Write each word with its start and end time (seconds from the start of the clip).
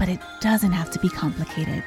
but 0.00 0.08
it 0.08 0.18
doesn't 0.40 0.72
have 0.72 0.90
to 0.90 0.98
be 0.98 1.10
complicated. 1.10 1.84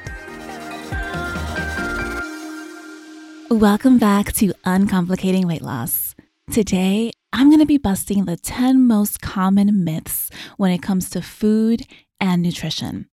Welcome 3.50 3.98
back 3.98 4.32
to 4.34 4.52
Uncomplicating 4.64 5.46
Weight 5.46 5.62
Loss. 5.62 6.14
Today, 6.52 7.10
I'm 7.32 7.48
going 7.48 7.58
to 7.58 7.66
be 7.66 7.76
busting 7.76 8.24
the 8.24 8.36
10 8.36 8.86
most 8.86 9.20
common 9.20 9.82
myths 9.82 10.30
when 10.56 10.70
it 10.70 10.80
comes 10.80 11.10
to 11.10 11.20
food 11.20 11.82
and 12.20 12.40
nutrition. 12.40 13.08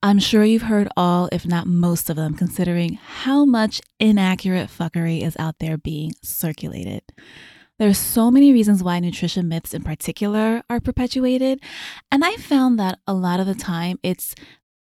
I'm 0.00 0.20
sure 0.20 0.44
you've 0.44 0.62
heard 0.62 0.88
all, 0.96 1.28
if 1.32 1.44
not 1.44 1.66
most 1.66 2.08
of 2.08 2.14
them, 2.14 2.34
considering 2.34 2.94
how 2.94 3.44
much 3.44 3.80
inaccurate 3.98 4.68
fuckery 4.68 5.22
is 5.22 5.36
out 5.40 5.56
there 5.58 5.76
being 5.76 6.12
circulated. 6.22 7.02
There's 7.78 7.98
so 7.98 8.30
many 8.30 8.52
reasons 8.52 8.82
why 8.82 9.00
nutrition 9.00 9.48
myths 9.48 9.74
in 9.74 9.82
particular 9.82 10.62
are 10.70 10.80
perpetuated, 10.80 11.60
and 12.10 12.24
I 12.24 12.36
found 12.36 12.78
that 12.78 13.00
a 13.06 13.12
lot 13.12 13.38
of 13.38 13.46
the 13.46 13.54
time 13.54 13.98
it's 14.02 14.34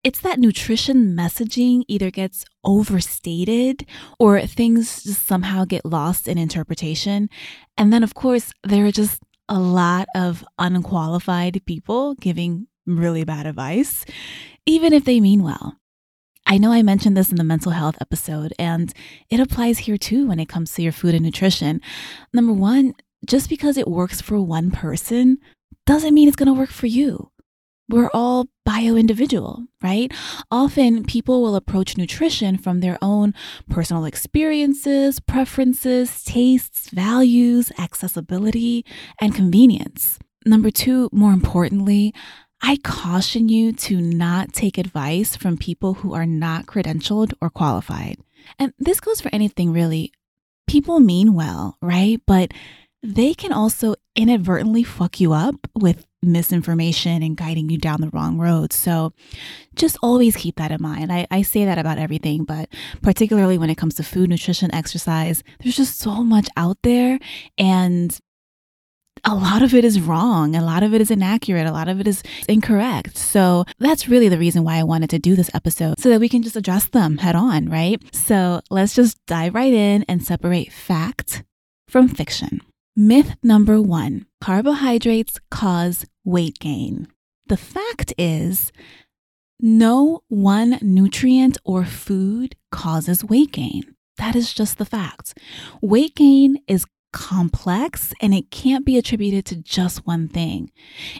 it's 0.03 0.19
that 0.21 0.39
nutrition 0.39 1.15
messaging 1.15 1.83
either 1.87 2.09
gets 2.11 2.43
overstated 2.63 3.85
or 4.19 4.41
things 4.41 5.03
just 5.03 5.27
somehow 5.27 5.63
get 5.63 5.85
lost 5.85 6.27
in 6.27 6.37
interpretation. 6.37 7.29
And 7.77 7.93
then 7.93 8.03
of 8.03 8.13
course, 8.13 8.51
there 8.63 8.85
are 8.85 8.91
just 8.91 9.21
a 9.47 9.59
lot 9.59 10.07
of 10.15 10.43
unqualified 10.57 11.61
people 11.65 12.15
giving 12.15 12.67
really 12.87 13.23
bad 13.23 13.45
advice, 13.45 14.05
even 14.65 14.91
if 14.91 15.05
they 15.05 15.21
mean 15.21 15.43
well. 15.43 15.77
I 16.45 16.57
know 16.57 16.71
I 16.71 16.81
mentioned 16.81 17.15
this 17.15 17.29
in 17.29 17.37
the 17.37 17.43
mental 17.43 17.71
health 17.71 17.97
episode, 18.01 18.53
and 18.59 18.93
it 19.29 19.39
applies 19.39 19.79
here 19.79 19.97
too 19.97 20.27
when 20.27 20.39
it 20.39 20.49
comes 20.49 20.73
to 20.73 20.81
your 20.81 20.91
food 20.91 21.15
and 21.15 21.23
nutrition. 21.23 21.81
Number 22.33 22.53
one, 22.53 22.93
just 23.25 23.49
because 23.49 23.77
it 23.77 23.87
works 23.87 24.21
for 24.21 24.41
one 24.41 24.71
person 24.71 25.37
doesn't 25.85 26.13
mean 26.13 26.27
it's 26.27 26.35
going 26.35 26.47
to 26.47 26.59
work 26.59 26.71
for 26.71 26.87
you. 26.87 27.31
We're 27.89 28.09
all 28.13 28.47
bio 28.65 28.95
individual, 28.95 29.65
right? 29.83 30.11
Often 30.49 31.03
people 31.03 31.41
will 31.41 31.55
approach 31.55 31.97
nutrition 31.97 32.57
from 32.57 32.79
their 32.79 32.97
own 33.01 33.33
personal 33.69 34.05
experiences, 34.05 35.19
preferences, 35.19 36.23
tastes, 36.23 36.89
values, 36.89 37.71
accessibility, 37.77 38.85
and 39.19 39.35
convenience. 39.35 40.19
Number 40.45 40.71
two, 40.71 41.09
more 41.11 41.33
importantly, 41.33 42.13
I 42.61 42.77
caution 42.83 43.49
you 43.49 43.73
to 43.73 43.99
not 43.99 44.53
take 44.53 44.77
advice 44.77 45.35
from 45.35 45.57
people 45.57 45.95
who 45.95 46.13
are 46.13 46.25
not 46.25 46.67
credentialed 46.67 47.33
or 47.41 47.49
qualified. 47.49 48.17
And 48.59 48.73
this 48.77 48.99
goes 48.99 49.21
for 49.21 49.29
anything 49.33 49.73
really. 49.73 50.11
People 50.67 50.99
mean 50.99 51.33
well, 51.33 51.77
right? 51.81 52.21
But 52.25 52.53
they 53.03 53.33
can 53.33 53.51
also 53.51 53.95
inadvertently 54.15 54.83
fuck 54.83 55.19
you 55.19 55.33
up 55.33 55.55
with 55.75 56.05
misinformation 56.21 57.23
and 57.23 57.35
guiding 57.35 57.69
you 57.69 57.77
down 57.77 57.99
the 57.99 58.09
wrong 58.09 58.37
road. 58.37 58.71
So 58.71 59.13
just 59.75 59.97
always 60.03 60.35
keep 60.35 60.57
that 60.57 60.71
in 60.71 60.81
mind. 60.81 61.11
I, 61.11 61.25
I 61.31 61.41
say 61.41 61.65
that 61.65 61.79
about 61.79 61.97
everything, 61.97 62.43
but 62.43 62.69
particularly 63.01 63.57
when 63.57 63.71
it 63.71 63.77
comes 63.77 63.95
to 63.95 64.03
food, 64.03 64.29
nutrition, 64.29 64.73
exercise, 64.73 65.43
there's 65.59 65.75
just 65.75 65.99
so 65.99 66.23
much 66.23 66.47
out 66.55 66.77
there. 66.83 67.19
And 67.57 68.17
a 69.23 69.35
lot 69.35 69.61
of 69.61 69.73
it 69.73 69.85
is 69.85 70.01
wrong. 70.01 70.55
A 70.55 70.63
lot 70.63 70.83
of 70.83 70.93
it 70.93 71.01
is 71.01 71.11
inaccurate. 71.11 71.67
A 71.67 71.71
lot 71.71 71.87
of 71.87 71.99
it 71.99 72.07
is 72.07 72.23
incorrect. 72.47 73.17
So 73.17 73.65
that's 73.79 74.07
really 74.07 74.29
the 74.29 74.37
reason 74.37 74.63
why 74.63 74.77
I 74.77 74.83
wanted 74.83 75.09
to 75.11 75.19
do 75.19 75.35
this 75.35 75.51
episode 75.53 75.99
so 75.99 76.09
that 76.09 76.19
we 76.19 76.29
can 76.29 76.41
just 76.43 76.55
address 76.55 76.85
them 76.87 77.17
head 77.17 77.35
on, 77.35 77.69
right? 77.69 78.01
So 78.15 78.61
let's 78.69 78.95
just 78.95 79.23
dive 79.27 79.55
right 79.55 79.73
in 79.73 80.03
and 80.07 80.23
separate 80.23 80.71
fact 80.71 81.43
from 81.87 82.07
fiction. 82.07 82.61
Myth 82.95 83.35
number 83.43 83.81
one 83.81 84.25
carbohydrates 84.41 85.39
cause 85.49 86.05
weight 86.25 86.59
gain. 86.59 87.07
The 87.47 87.57
fact 87.57 88.13
is, 88.17 88.71
no 89.59 90.23
one 90.27 90.79
nutrient 90.81 91.57
or 91.63 91.85
food 91.85 92.55
causes 92.71 93.23
weight 93.23 93.51
gain. 93.51 93.95
That 94.17 94.35
is 94.35 94.53
just 94.53 94.77
the 94.77 94.85
fact. 94.85 95.37
Weight 95.81 96.15
gain 96.15 96.57
is 96.67 96.85
complex 97.11 98.13
and 98.21 98.33
it 98.33 98.51
can't 98.51 98.85
be 98.85 98.97
attributed 98.97 99.45
to 99.45 99.55
just 99.55 100.05
one 100.05 100.27
thing. 100.27 100.71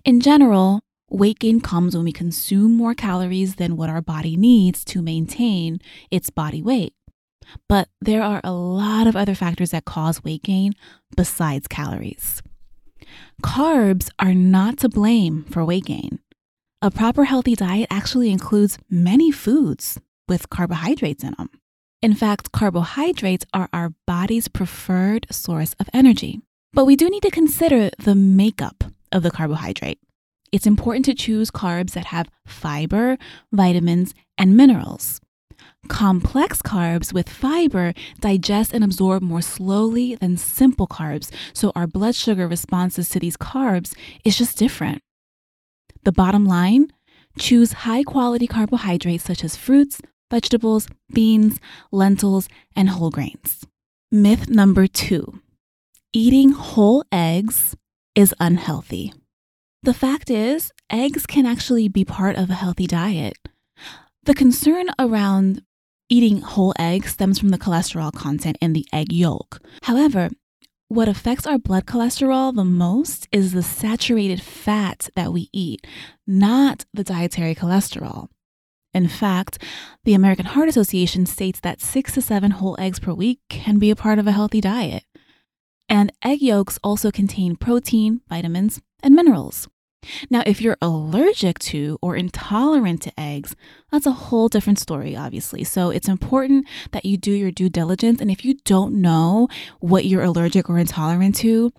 In 0.04 0.20
general, 0.20 0.82
weight 1.10 1.40
gain 1.40 1.62
comes 1.62 1.96
when 1.96 2.06
we 2.06 2.12
consume 2.12 2.76
more 2.76 2.94
calories 2.94 3.56
than 3.56 3.78
what 3.78 3.90
our 3.90 4.02
body 4.02 4.36
needs 4.36 4.84
to 4.86 5.02
maintain 5.02 5.80
its 6.10 6.30
body 6.30 6.62
weight. 6.62 6.94
But 7.68 7.90
there 8.00 8.24
are 8.24 8.42
a 8.44 8.54
lot 8.54 9.08
of 9.08 9.16
other 9.16 9.36
factors 9.36 9.72
that 9.72 9.86
cause 9.86 10.24
weight 10.24 10.44
gain 10.44 10.74
besides 11.16 11.68
calories. 11.68 12.42
Carbs 13.44 14.10
are 14.20 14.34
not 14.34 14.78
to 14.80 14.90
blame 14.90 15.44
for 15.50 15.66
weight 15.66 15.86
gain. 15.86 16.20
A 16.82 16.90
proper 16.90 17.26
healthy 17.26 17.56
diet 17.56 17.88
actually 17.92 18.32
includes 18.32 18.78
many 18.90 19.32
foods 19.32 20.00
with 20.28 20.50
carbohydrates 20.50 21.24
in 21.24 21.34
them. 21.38 21.50
In 22.02 22.16
fact, 22.16 22.52
carbohydrates 22.52 23.46
are 23.54 23.70
our 23.72 23.94
body's 24.08 24.48
preferred 24.48 25.28
source 25.30 25.76
of 25.80 25.88
energy. 25.94 26.42
But 26.74 26.86
we 26.86 26.96
do 26.96 27.08
need 27.10 27.22
to 27.22 27.30
consider 27.30 27.92
the 28.00 28.16
makeup 28.16 28.84
of 29.12 29.22
the 29.22 29.30
carbohydrate. 29.30 30.00
It's 30.52 30.66
important 30.66 31.06
to 31.06 31.14
choose 31.14 31.52
carbs 31.52 31.92
that 31.92 32.06
have 32.06 32.30
fiber, 32.46 33.18
vitamins, 33.52 34.16
and 34.36 34.58
minerals. 34.58 35.22
Complex 35.90 36.62
carbs 36.62 37.14
with 37.14 37.30
fiber 37.30 37.94
digest 38.20 38.74
and 38.74 38.84
absorb 38.84 39.22
more 39.22 39.42
slowly 39.42 40.16
than 40.16 40.38
simple 40.38 40.88
carbs, 40.88 41.30
so 41.54 41.72
our 41.76 41.86
blood 41.86 42.16
sugar 42.16 42.48
responses 42.48 43.10
to 43.10 43.20
these 43.20 43.38
carbs 43.38 43.96
is 44.26 44.38
just 44.38 44.58
different. 44.58 45.02
The 46.04 46.12
bottom 46.12 46.46
line 46.46 46.92
choose 47.38 47.74
high 47.74 48.04
quality 48.04 48.48
carbohydrates 48.48 49.24
such 49.24 49.44
as 49.44 49.56
fruits, 49.56 50.02
vegetables, 50.32 50.88
beans, 51.14 51.60
lentils, 51.92 52.50
and 52.76 52.90
whole 52.90 53.12
grains. 53.12 53.68
Myth 54.12 54.50
number 54.50 54.88
two 54.88 55.40
eating 56.14 56.52
whole 56.52 57.06
eggs 57.12 57.76
is 58.16 58.36
unhealthy. 58.40 59.14
The 59.84 59.94
fact 59.94 60.30
is, 60.30 60.72
eggs 60.90 61.26
can 61.26 61.46
actually 61.46 61.88
be 61.88 62.04
part 62.04 62.36
of 62.36 62.50
a 62.50 62.56
healthy 62.56 62.88
diet. 62.88 63.38
The 64.24 64.34
concern 64.34 64.88
around 65.00 65.64
eating 66.10 66.42
whole 66.42 66.74
eggs 66.78 67.12
stems 67.12 67.40
from 67.40 67.50
the 67.50 67.58
cholesterol 67.58 68.12
content 68.14 68.58
in 68.62 68.74
the 68.74 68.86
egg 68.92 69.14
yolk. 69.14 69.62
However, 69.84 70.30
what 70.90 71.08
affects 71.08 71.48
our 71.48 71.58
blood 71.58 71.86
cholesterol 71.86 72.54
the 72.54 72.66
most 72.66 73.30
is 73.32 73.54
the 73.54 73.64
saturated 73.64 74.42
fat 74.42 75.10
that 75.16 75.32
we 75.32 75.48
eat, 75.54 75.88
not 76.28 76.84
the 76.94 77.06
dietary 77.06 77.56
cholesterol. 77.56 78.28
In 78.94 79.08
fact, 79.08 79.58
the 80.04 80.14
American 80.14 80.46
Heart 80.46 80.70
Association 80.70 81.26
states 81.26 81.60
that 81.62 81.82
six 81.82 82.14
to 82.14 82.22
seven 82.22 82.52
whole 82.52 82.76
eggs 82.80 83.00
per 83.00 83.14
week 83.14 83.40
can 83.50 83.80
be 83.80 83.90
a 83.90 83.96
part 83.96 84.20
of 84.20 84.28
a 84.28 84.32
healthy 84.32 84.62
diet. 84.62 85.04
And 85.88 86.12
egg 86.24 86.42
yolks 86.42 86.80
also 86.84 87.12
contain 87.12 87.56
protein, 87.56 88.22
vitamins, 88.30 88.82
and 89.04 89.16
minerals. 89.16 89.68
Now, 90.30 90.42
if 90.46 90.62
you're 90.62 90.78
allergic 90.82 91.60
to 91.60 92.00
or 92.02 92.16
intolerant 92.16 93.02
to 93.04 93.20
eggs, 93.20 93.56
that's 93.92 94.08
a 94.08 94.12
whole 94.12 94.48
different 94.48 94.80
story, 94.80 95.16
obviously. 95.16 95.64
So 95.64 95.90
it's 95.90 96.08
important 96.08 96.68
that 96.92 97.06
you 97.06 97.18
do 97.18 97.32
your 97.32 97.52
due 97.52 97.70
diligence. 97.70 98.20
And 98.20 98.32
if 98.32 98.44
you 98.44 98.56
don't 98.66 98.96
know 98.96 99.48
what 99.80 100.06
you're 100.06 100.24
allergic 100.24 100.70
or 100.70 100.80
intolerant 100.80 101.36
to, 101.38 101.72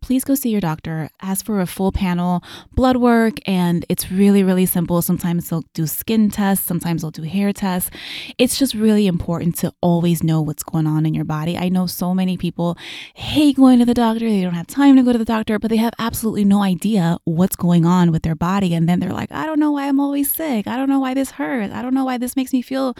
please 0.00 0.24
go 0.24 0.34
see 0.34 0.50
your 0.50 0.60
doctor. 0.60 1.10
Ask 1.20 1.44
for 1.44 1.60
a 1.60 1.66
full 1.66 1.92
panel 1.92 2.42
blood 2.72 2.96
work, 2.96 3.34
and 3.46 3.84
it's 3.88 4.10
really, 4.10 4.42
really 4.42 4.66
simple. 4.66 5.02
Sometimes 5.02 5.48
they'll 5.48 5.64
do 5.74 5.86
skin 5.86 6.30
tests, 6.30 6.66
sometimes 6.66 7.02
they'll 7.02 7.10
do 7.10 7.22
hair 7.22 7.52
tests. 7.52 7.90
It's 8.38 8.58
just 8.58 8.74
really 8.74 9.06
important 9.06 9.56
to 9.58 9.72
always 9.80 10.22
know 10.22 10.40
what's 10.42 10.62
going 10.62 10.86
on 10.86 11.06
in 11.06 11.14
your 11.14 11.24
body. 11.24 11.56
I 11.56 11.68
know 11.68 11.86
so 11.86 12.14
many 12.14 12.36
people 12.36 12.76
hate 13.14 13.56
going 13.56 13.78
to 13.78 13.84
the 13.84 13.94
doctor, 13.94 14.28
they 14.28 14.42
don't 14.42 14.54
have 14.54 14.66
time 14.66 14.96
to 14.96 15.02
go 15.02 15.12
to 15.12 15.18
the 15.18 15.24
doctor, 15.24 15.58
but 15.58 15.68
they 15.70 15.76
have 15.76 15.94
absolutely 15.98 16.44
no 16.44 16.62
idea 16.62 17.18
what's 17.24 17.56
going 17.56 17.84
on 17.84 18.12
with 18.12 18.22
their 18.22 18.34
body. 18.34 18.74
And 18.74 18.88
then 18.88 19.00
they're 19.00 19.12
like, 19.12 19.32
I 19.32 19.46
don't 19.46 19.60
know 19.60 19.72
why 19.72 19.88
I'm 19.88 20.00
always 20.00 20.32
sick. 20.32 20.66
I 20.66 20.76
don't 20.76 20.88
know 20.88 21.00
why 21.00 21.14
this 21.14 21.32
hurts. 21.32 21.74
I 21.74 21.82
don't 21.82 21.94
know 21.94 22.04
why 22.04 22.18
this 22.18 22.36
makes 22.36 22.52
me 22.52 22.62
feel 22.62 22.96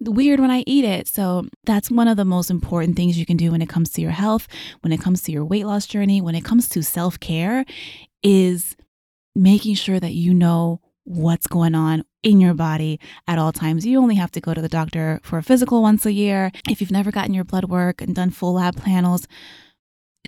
weird 0.00 0.40
when 0.40 0.50
I 0.50 0.64
eat 0.66 0.84
it. 0.84 1.08
So 1.08 1.46
that's 1.64 1.90
one 1.90 2.08
of 2.08 2.16
the 2.16 2.24
most 2.24 2.50
important 2.50 2.96
things 2.96 3.18
you 3.18 3.26
can 3.26 3.36
do 3.36 3.50
when 3.50 3.62
it 3.62 3.68
comes 3.68 3.90
to 3.90 4.00
your 4.00 4.12
health, 4.12 4.46
when 4.80 4.92
it 4.92 5.00
comes 5.00 5.22
to 5.22 5.32
your 5.32 5.44
weight 5.44 5.66
loss 5.66 5.86
journey, 5.86 6.20
when 6.20 6.34
it 6.34 6.44
comes 6.44 6.68
to 6.70 6.82
self 6.82 7.18
care, 7.20 7.64
is 8.22 8.76
making 9.34 9.74
sure 9.74 10.00
that 10.00 10.12
you 10.12 10.34
know 10.34 10.80
what's 11.04 11.46
going 11.46 11.74
on 11.74 12.04
in 12.22 12.40
your 12.40 12.54
body 12.54 13.00
at 13.26 13.38
all 13.38 13.52
times. 13.52 13.86
You 13.86 13.98
only 13.98 14.16
have 14.16 14.32
to 14.32 14.40
go 14.40 14.52
to 14.52 14.60
the 14.60 14.68
doctor 14.68 15.20
for 15.22 15.38
a 15.38 15.42
physical 15.42 15.80
once 15.80 16.04
a 16.04 16.12
year. 16.12 16.50
If 16.68 16.80
you've 16.80 16.90
never 16.90 17.10
gotten 17.10 17.34
your 17.34 17.44
blood 17.44 17.64
work 17.64 18.02
and 18.02 18.14
done 18.14 18.30
full 18.30 18.54
lab 18.54 18.76
panels, 18.76 19.26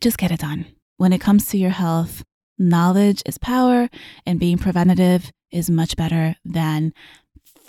just 0.00 0.16
get 0.16 0.30
it 0.30 0.40
done. 0.40 0.66
When 0.96 1.12
it 1.12 1.20
comes 1.20 1.46
to 1.48 1.58
your 1.58 1.70
health, 1.70 2.24
knowledge 2.58 3.22
is 3.26 3.38
power, 3.38 3.90
and 4.24 4.40
being 4.40 4.58
preventative 4.58 5.32
is 5.50 5.68
much 5.68 5.96
better 5.96 6.36
than 6.44 6.92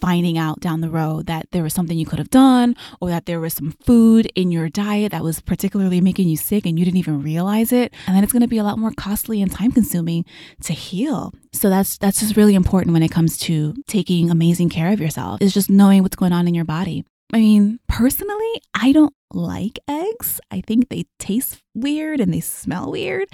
finding 0.02 0.38
out 0.38 0.60
down 0.60 0.82
the 0.82 0.90
road 0.90 1.28
that 1.28 1.48
there 1.52 1.64
was 1.64 1.74
something 1.74 1.98
you 1.98 2.06
could 2.06 2.20
have 2.20 2.30
done 2.30 2.76
or 3.00 3.10
that 3.10 3.26
there 3.26 3.40
was 3.40 3.54
some 3.54 3.72
food 3.86 4.26
in 4.36 4.52
your 4.52 4.68
diet 4.70 5.12
that 5.12 5.24
was 5.24 5.40
particularly 5.40 6.02
making 6.02 6.28
you 6.28 6.38
sick 6.38 6.66
and 6.66 6.78
you 6.78 6.86
didn't 6.86 6.98
even 6.98 7.22
realize 7.22 7.72
it 7.72 7.94
and 8.08 8.16
then 8.16 8.24
it's 8.24 8.34
going 8.34 8.42
to 8.42 8.48
be 8.48 8.58
a 8.58 8.64
lot 8.64 8.80
more 8.80 8.92
costly 8.92 9.42
and 9.42 9.52
time 9.52 9.72
consuming 9.72 10.26
to 10.62 10.74
heal 10.74 11.32
so 11.54 11.70
that's 11.70 11.98
that's 11.98 12.20
just 12.20 12.36
really 12.36 12.56
important 12.56 12.94
when 12.94 13.04
it 13.04 13.12
comes 13.12 13.38
to 13.38 13.74
taking 13.88 14.30
amazing 14.30 14.70
care 14.70 14.92
of 14.92 15.00
yourself 15.00 15.42
is 15.42 15.54
just 15.54 15.70
knowing 15.70 16.02
what's 16.02 16.16
going 16.16 16.34
on 16.34 16.48
in 16.48 16.54
your 16.54 16.66
body 16.66 17.06
I 17.34 17.38
mean, 17.38 17.80
personally, 17.88 18.62
I 18.74 18.92
don't 18.92 19.14
like 19.32 19.80
eggs. 19.88 20.42
I 20.52 20.60
think 20.60 20.90
they 20.90 21.06
taste 21.18 21.62
weird 21.74 22.20
and 22.20 22.34
they 22.34 22.42
smell 22.42 22.92
weird. 22.92 23.30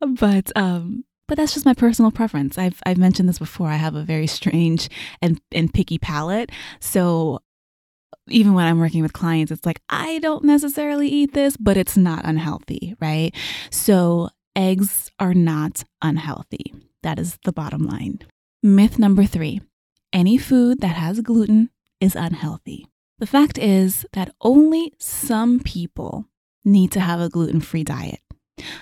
But 0.00 0.52
um 0.56 1.04
but 1.30 1.36
that's 1.36 1.54
just 1.54 1.64
my 1.64 1.74
personal 1.74 2.10
preference. 2.10 2.58
I've 2.58 2.82
I've 2.84 2.98
mentioned 2.98 3.28
this 3.28 3.38
before. 3.38 3.68
I 3.68 3.76
have 3.76 3.94
a 3.94 4.02
very 4.02 4.26
strange 4.26 4.88
and 5.22 5.40
and 5.52 5.72
picky 5.72 5.96
palate. 5.96 6.50
So 6.80 7.40
even 8.26 8.52
when 8.52 8.66
I'm 8.66 8.80
working 8.80 9.00
with 9.00 9.12
clients, 9.12 9.52
it's 9.52 9.64
like 9.64 9.80
I 9.88 10.18
don't 10.18 10.42
necessarily 10.42 11.06
eat 11.08 11.32
this, 11.32 11.56
but 11.56 11.76
it's 11.76 11.96
not 11.96 12.24
unhealthy, 12.24 12.96
right? 13.00 13.32
So 13.70 14.30
eggs 14.56 15.12
are 15.20 15.32
not 15.32 15.84
unhealthy. 16.02 16.74
That 17.04 17.20
is 17.20 17.38
the 17.44 17.52
bottom 17.52 17.86
line. 17.86 18.18
Myth 18.60 18.98
number 18.98 19.24
3. 19.24 19.60
Any 20.12 20.36
food 20.36 20.80
that 20.80 20.96
has 20.96 21.20
gluten 21.20 21.70
is 22.00 22.16
unhealthy. 22.16 22.88
The 23.20 23.26
fact 23.26 23.56
is 23.56 24.04
that 24.14 24.34
only 24.40 24.94
some 24.98 25.60
people 25.60 26.24
need 26.64 26.90
to 26.90 27.00
have 27.00 27.20
a 27.20 27.28
gluten 27.28 27.60
free 27.60 27.84
diet. 27.84 28.18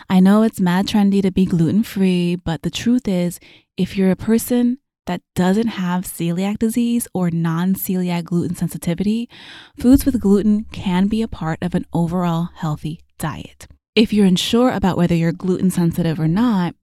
I 0.09 0.21
know 0.21 0.43
it's 0.43 0.61
mad 0.61 0.87
trendy 0.87 1.23
to 1.23 1.31
be 1.31 1.45
gluten 1.45 1.83
free, 1.83 2.37
but 2.37 2.63
the 2.63 2.71
truth 2.71 3.09
is, 3.09 3.41
if 3.77 3.97
you're 3.97 4.11
a 4.11 4.17
person 4.17 4.79
that 5.07 5.23
doesn't 5.35 5.69
have 5.69 6.05
celiac 6.05 6.59
disease 6.59 7.09
or 7.15 7.31
non 7.31 7.75
celiac 7.75 8.25
gluten 8.25 8.55
sensitivity, 8.55 9.29
foods 9.79 10.05
with 10.05 10.21
gluten 10.21 10.65
can 10.73 11.09
be 11.09 11.23
a 11.23 11.29
part 11.29 11.59
of 11.63 11.75
an 11.75 11.87
overall 11.93 12.51
healthy 12.55 13.01
diet. 13.19 13.67
If 13.95 14.13
you're 14.13 14.27
unsure 14.27 14.71
about 14.71 14.97
whether 14.97 15.15
you're 15.15 15.33
gluten 15.33 15.71
sensitive 15.71 16.21
or 16.21 16.29
not, 16.29 16.75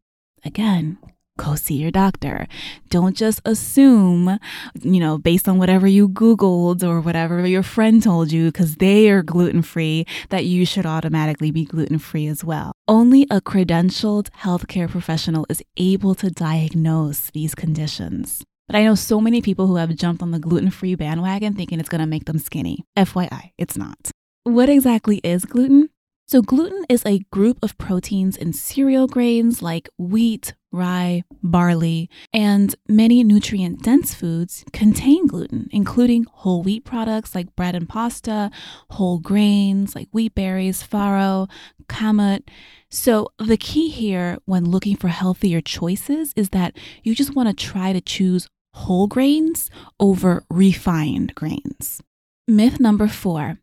again, 0.43 0.97
go 1.37 1.55
see 1.55 1.75
your 1.75 1.91
doctor. 1.91 2.47
Don't 2.89 3.15
just 3.15 3.41
assume, 3.45 4.39
you 4.81 4.99
know, 4.99 5.17
based 5.17 5.47
on 5.47 5.57
whatever 5.57 5.87
you 5.87 6.07
Googled 6.09 6.83
or 6.83 7.01
whatever 7.01 7.45
your 7.45 7.63
friend 7.63 8.01
told 8.01 8.31
you, 8.31 8.47
because 8.47 8.75
they 8.77 9.09
are 9.09 9.23
gluten 9.23 9.61
free, 9.61 10.05
that 10.29 10.45
you 10.45 10.65
should 10.65 10.85
automatically 10.85 11.51
be 11.51 11.65
gluten 11.65 11.99
free 11.99 12.27
as 12.27 12.43
well. 12.43 12.71
Only 12.87 13.23
a 13.23 13.41
credentialed 13.41 14.29
healthcare 14.41 14.89
professional 14.89 15.45
is 15.49 15.63
able 15.77 16.15
to 16.15 16.29
diagnose 16.29 17.29
these 17.31 17.55
conditions. 17.55 18.43
But 18.67 18.75
I 18.77 18.83
know 18.83 18.95
so 18.95 19.21
many 19.21 19.41
people 19.41 19.67
who 19.67 19.75
have 19.75 19.95
jumped 19.95 20.23
on 20.23 20.31
the 20.31 20.39
gluten 20.39 20.71
free 20.71 20.95
bandwagon 20.95 21.53
thinking 21.53 21.79
it's 21.79 21.89
gonna 21.89 22.07
make 22.07 22.25
them 22.25 22.39
skinny. 22.39 22.83
FYI, 22.97 23.51
it's 23.57 23.77
not. 23.77 24.09
What 24.43 24.69
exactly 24.69 25.17
is 25.23 25.45
gluten? 25.45 25.89
So, 26.27 26.41
gluten 26.41 26.85
is 26.89 27.03
a 27.05 27.19
group 27.31 27.59
of 27.61 27.77
proteins 27.77 28.35
in 28.35 28.51
cereal 28.53 29.07
grains 29.07 29.61
like 29.61 29.89
wheat, 29.99 30.55
rye, 30.75 31.23
barley, 31.41 32.09
and 32.33 32.75
many 32.87 33.23
nutrient 33.23 33.81
dense 33.81 34.13
foods 34.13 34.63
contain 34.73 35.27
gluten, 35.27 35.67
including 35.71 36.25
whole 36.25 36.61
wheat 36.61 36.85
products 36.85 37.33
like 37.33 37.55
bread 37.55 37.75
and 37.75 37.87
pasta, 37.89 38.51
whole 38.91 39.19
grains 39.19 39.95
like 39.95 40.09
wheat 40.11 40.35
berries, 40.35 40.83
farro, 40.83 41.49
kamut. 41.87 42.43
So, 42.89 43.29
the 43.39 43.57
key 43.57 43.89
here 43.89 44.37
when 44.45 44.69
looking 44.69 44.95
for 44.95 45.07
healthier 45.07 45.61
choices 45.61 46.33
is 46.35 46.49
that 46.49 46.77
you 47.03 47.15
just 47.15 47.35
want 47.35 47.49
to 47.49 47.65
try 47.65 47.93
to 47.93 48.01
choose 48.01 48.47
whole 48.73 49.07
grains 49.07 49.69
over 49.99 50.43
refined 50.49 51.33
grains. 51.35 52.01
Myth 52.47 52.79
number 52.79 53.07
four 53.07 53.57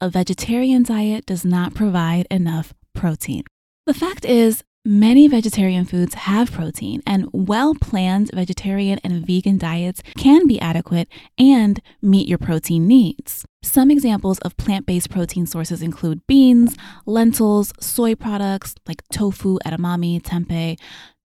a 0.00 0.08
vegetarian 0.08 0.84
diet 0.84 1.26
does 1.26 1.44
not 1.44 1.74
provide 1.74 2.26
enough 2.30 2.72
protein. 2.94 3.42
The 3.86 3.94
fact 3.94 4.24
is, 4.24 4.62
many 4.88 5.28
vegetarian 5.28 5.84
foods 5.84 6.14
have 6.14 6.50
protein, 6.50 7.02
and 7.06 7.28
well 7.30 7.74
planned 7.74 8.30
vegetarian 8.32 8.98
and 9.04 9.26
vegan 9.26 9.58
diets 9.58 10.02
can 10.16 10.46
be 10.46 10.58
adequate 10.60 11.08
and 11.36 11.80
meet 12.00 12.26
your 12.26 12.38
protein 12.38 12.88
needs. 12.88 13.44
Some 13.62 13.90
examples 13.90 14.38
of 14.38 14.56
plant 14.56 14.86
based 14.86 15.10
protein 15.10 15.46
sources 15.46 15.82
include 15.82 16.26
beans, 16.26 16.74
lentils, 17.04 17.72
soy 17.78 18.14
products 18.14 18.74
like 18.86 19.02
tofu, 19.12 19.58
edamame, 19.66 20.22
tempeh, 20.22 20.78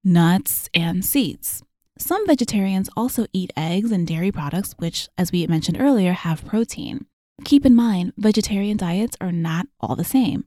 nuts, 0.04 0.70
and 0.74 1.06
seeds. 1.06 1.64
Some 1.98 2.28
vegetarians 2.28 2.90
also 2.98 3.28
eat 3.32 3.54
eggs 3.56 3.92
and 3.92 4.06
dairy 4.06 4.32
products, 4.32 4.74
which, 4.78 5.08
as 5.18 5.32
we 5.32 5.48
mentioned 5.48 5.80
earlier, 5.80 6.12
have 6.12 6.46
protein. 6.46 7.06
Keep 7.44 7.66
in 7.66 7.76
mind, 7.76 8.14
vegetarian 8.16 8.78
diets 8.78 9.18
are 9.20 9.32
not 9.32 9.68
all 9.80 9.96
the 9.96 10.04
same. 10.04 10.46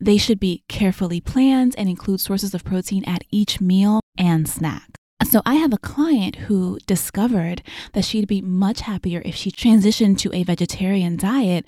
They 0.00 0.16
should 0.16 0.40
be 0.40 0.64
carefully 0.66 1.20
planned 1.20 1.74
and 1.76 1.88
include 1.88 2.20
sources 2.20 2.54
of 2.54 2.64
protein 2.64 3.04
at 3.04 3.24
each 3.30 3.60
meal 3.60 4.00
and 4.16 4.48
snack. 4.48 4.96
So, 5.24 5.40
I 5.46 5.54
have 5.54 5.72
a 5.72 5.78
client 5.78 6.36
who 6.36 6.78
discovered 6.86 7.62
that 7.92 8.04
she'd 8.04 8.26
be 8.26 8.42
much 8.42 8.80
happier 8.80 9.22
if 9.24 9.36
she 9.36 9.52
transitioned 9.52 10.18
to 10.18 10.34
a 10.34 10.42
vegetarian 10.42 11.16
diet 11.16 11.64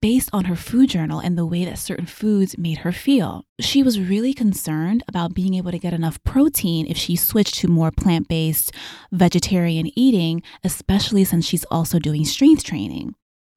based 0.00 0.30
on 0.32 0.44
her 0.46 0.56
food 0.56 0.90
journal 0.90 1.18
and 1.18 1.36
the 1.36 1.44
way 1.44 1.64
that 1.64 1.78
certain 1.78 2.06
foods 2.06 2.56
made 2.56 2.78
her 2.78 2.92
feel. 2.92 3.44
She 3.60 3.82
was 3.82 4.00
really 4.00 4.32
concerned 4.32 5.02
about 5.08 5.34
being 5.34 5.54
able 5.54 5.72
to 5.72 5.78
get 5.78 5.92
enough 5.92 6.22
protein 6.24 6.86
if 6.86 6.96
she 6.96 7.16
switched 7.16 7.56
to 7.56 7.68
more 7.68 7.90
plant 7.90 8.28
based 8.28 8.72
vegetarian 9.12 9.90
eating, 9.98 10.42
especially 10.64 11.24
since 11.24 11.44
she's 11.46 11.64
also 11.70 11.98
doing 11.98 12.24
strength 12.24 12.64
training. 12.64 13.14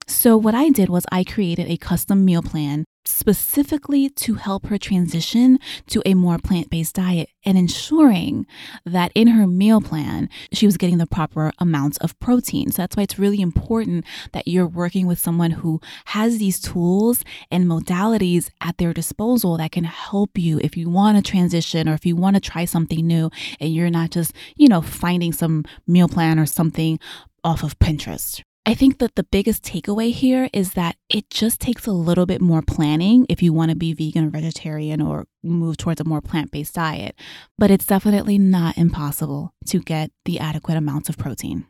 So, 0.09 0.35
what 0.35 0.56
I 0.56 0.69
did 0.69 0.89
was 0.89 1.06
I 1.11 1.23
created 1.23 1.69
a 1.69 1.77
custom 1.77 2.25
meal 2.25 2.41
plan 2.41 2.83
specifically 3.06 4.09
to 4.09 4.33
help 4.33 4.65
her 4.65 4.79
transition 4.79 5.59
to 5.85 6.01
a 6.03 6.15
more 6.15 6.39
plant 6.39 6.71
based 6.71 6.95
diet 6.95 7.29
and 7.45 7.59
ensuring 7.59 8.47
that 8.88 9.11
in 9.13 9.27
her 9.27 9.45
meal 9.45 9.81
plan, 9.81 10.27
she 10.51 10.65
was 10.65 10.77
getting 10.77 10.97
the 10.97 11.06
proper 11.06 11.51
amounts 11.59 11.97
of 12.00 12.19
protein. 12.19 12.71
So 12.71 12.81
that's 12.81 12.97
why 12.97 13.03
it's 13.03 13.19
really 13.19 13.39
important 13.39 14.04
that 14.33 14.47
you're 14.47 14.68
working 14.68 15.06
with 15.06 15.19
someone 15.19 15.51
who 15.51 15.80
has 16.06 16.39
these 16.39 16.59
tools 16.59 17.23
and 17.51 17.68
modalities 17.68 18.49
at 18.61 18.80
their 18.80 18.94
disposal 18.94 19.57
that 19.57 19.73
can 19.73 19.83
help 19.83 20.39
you 20.39 20.59
if 20.63 20.75
you 20.75 20.89
want 20.89 21.23
to 21.23 21.31
transition 21.31 21.87
or 21.87 21.94
if 21.94 22.04
you 22.04 22.16
want 22.16 22.35
to 22.35 22.42
try 22.42 22.66
something 22.66 23.06
new 23.06 23.30
and 23.59 23.75
you're 23.75 23.92
not 23.92 24.09
just, 24.09 24.33
you 24.56 24.68
know, 24.68 24.81
finding 24.81 25.33
some 25.33 25.66
meal 25.85 26.09
plan 26.09 26.39
or 26.39 26.47
something 26.47 26.99
off 27.44 27.63
of 27.63 27.78
Pinterest. 27.78 28.42
I 28.69 28.76
think 28.76 28.99
that 28.99 29.16
the 29.16 29.23
biggest 29.23 29.64
takeaway 29.64 30.14
here 30.14 30.47
is 30.54 30.73
that 30.73 30.95
it 31.09 31.31
just 31.31 31.59
takes 31.59 31.88
a 31.88 31.92
little 31.92 32.28
bit 32.28 32.40
more 32.40 32.61
planning 32.61 33.26
if 33.28 33.42
you 33.42 33.52
want 33.52 33.71
to 33.71 33.76
be 33.76 33.94
vegan 33.94 34.26
or 34.26 34.30
vegetarian 34.30 35.02
or 35.02 35.26
move 35.42 35.76
towards 35.76 35.99
a 35.99 36.04
more 36.04 36.21
plant 36.21 36.52
based 36.52 36.76
diet. 36.76 37.16
But 37.57 37.71
it's 37.71 37.88
definitely 37.88 38.38
not 38.38 38.78
impossible 38.78 39.56
to 39.66 39.80
get 39.80 40.11
the 40.26 40.40
adequate 40.40 40.78
amounts 40.78 41.09
of 41.09 41.18
protein. 41.18 41.66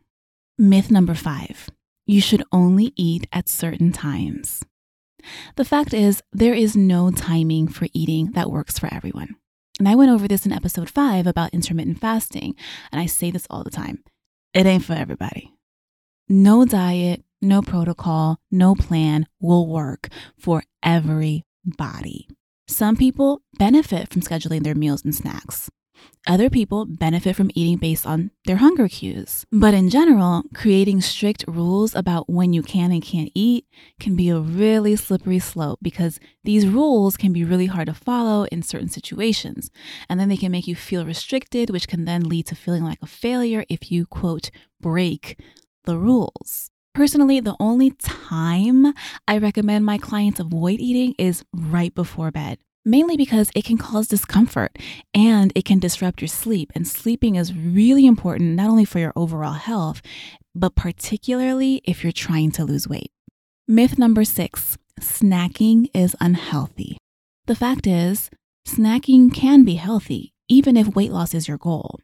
Myth 0.57 0.91
number 0.91 1.13
five 1.13 1.69
you 2.05 2.19
should 2.19 2.43
only 2.51 2.91
eat 2.97 3.27
at 3.31 3.47
certain 3.47 3.93
times. 3.93 4.61
The 5.55 5.63
fact 5.63 5.93
is, 5.93 6.21
there 6.33 6.53
is 6.53 6.75
no 6.75 7.11
timing 7.11 7.69
for 7.69 7.87
eating 7.93 8.31
that 8.33 8.51
works 8.51 8.77
for 8.77 8.93
everyone. 8.93 9.37
And 9.79 9.87
I 9.87 9.95
went 9.95 10.11
over 10.11 10.27
this 10.27 10.45
in 10.45 10.51
episode 10.51 10.89
five 10.89 11.27
about 11.27 11.53
intermittent 11.53 12.01
fasting, 12.01 12.55
and 12.91 12.99
I 12.99 13.05
say 13.05 13.31
this 13.31 13.47
all 13.49 13.63
the 13.63 13.69
time 13.69 14.03
it 14.53 14.65
ain't 14.65 14.83
for 14.83 14.93
everybody. 14.93 15.53
No 16.31 16.63
diet, 16.63 17.23
no 17.41 17.63
protocol, 17.63 18.37
no 18.51 18.75
plan 18.75 19.25
will 19.41 19.67
work 19.67 20.09
for 20.37 20.61
everybody. 20.83 22.27
Some 22.67 22.95
people 22.95 23.41
benefit 23.57 24.13
from 24.13 24.21
scheduling 24.21 24.61
their 24.61 24.75
meals 24.75 25.03
and 25.03 25.15
snacks. 25.15 25.71
Other 26.27 26.51
people 26.51 26.85
benefit 26.85 27.35
from 27.35 27.49
eating 27.55 27.77
based 27.77 28.05
on 28.05 28.29
their 28.45 28.57
hunger 28.57 28.87
cues. 28.87 29.43
But 29.51 29.73
in 29.73 29.89
general, 29.89 30.43
creating 30.53 31.01
strict 31.01 31.45
rules 31.47 31.95
about 31.95 32.29
when 32.29 32.53
you 32.53 32.61
can 32.61 32.91
and 32.91 33.01
can't 33.01 33.31
eat 33.33 33.65
can 33.99 34.15
be 34.15 34.29
a 34.29 34.39
really 34.39 34.95
slippery 34.95 35.39
slope 35.39 35.79
because 35.81 36.19
these 36.43 36.67
rules 36.67 37.17
can 37.17 37.33
be 37.33 37.43
really 37.43 37.65
hard 37.65 37.87
to 37.87 37.95
follow 37.95 38.43
in 38.51 38.61
certain 38.61 38.89
situations. 38.89 39.71
And 40.07 40.19
then 40.19 40.29
they 40.29 40.37
can 40.37 40.51
make 40.51 40.67
you 40.67 40.75
feel 40.75 41.07
restricted, 41.07 41.71
which 41.71 41.87
can 41.87 42.05
then 42.05 42.29
lead 42.29 42.45
to 42.47 42.55
feeling 42.55 42.83
like 42.83 42.99
a 43.01 43.07
failure 43.07 43.65
if 43.67 43.91
you, 43.91 44.05
quote, 44.05 44.51
break 44.79 45.39
the 45.85 45.97
rules. 45.97 46.69
Personally, 46.93 47.39
the 47.39 47.55
only 47.59 47.91
time 47.91 48.93
I 49.27 49.37
recommend 49.37 49.85
my 49.85 49.97
clients 49.97 50.39
avoid 50.39 50.79
eating 50.79 51.15
is 51.17 51.43
right 51.53 51.93
before 51.93 52.31
bed, 52.31 52.57
mainly 52.83 53.15
because 53.15 53.51
it 53.55 53.63
can 53.63 53.77
cause 53.77 54.07
discomfort 54.07 54.77
and 55.13 55.53
it 55.55 55.65
can 55.65 55.79
disrupt 55.79 56.21
your 56.21 56.27
sleep. 56.27 56.71
And 56.75 56.87
sleeping 56.87 57.35
is 57.35 57.55
really 57.55 58.05
important, 58.05 58.55
not 58.55 58.69
only 58.69 58.85
for 58.85 58.99
your 58.99 59.13
overall 59.15 59.53
health, 59.53 60.01
but 60.55 60.75
particularly 60.75 61.81
if 61.85 62.03
you're 62.03 62.11
trying 62.11 62.51
to 62.51 62.65
lose 62.65 62.87
weight. 62.87 63.11
Myth 63.67 63.97
number 63.97 64.23
six 64.23 64.77
snacking 64.99 65.89
is 65.93 66.15
unhealthy. 66.19 66.97
The 67.45 67.55
fact 67.55 67.87
is, 67.87 68.29
snacking 68.67 69.33
can 69.33 69.63
be 69.63 69.75
healthy, 69.75 70.33
even 70.49 70.75
if 70.75 70.95
weight 70.95 71.11
loss 71.11 71.33
is 71.33 71.47
your 71.47 71.57
goal. 71.57 71.99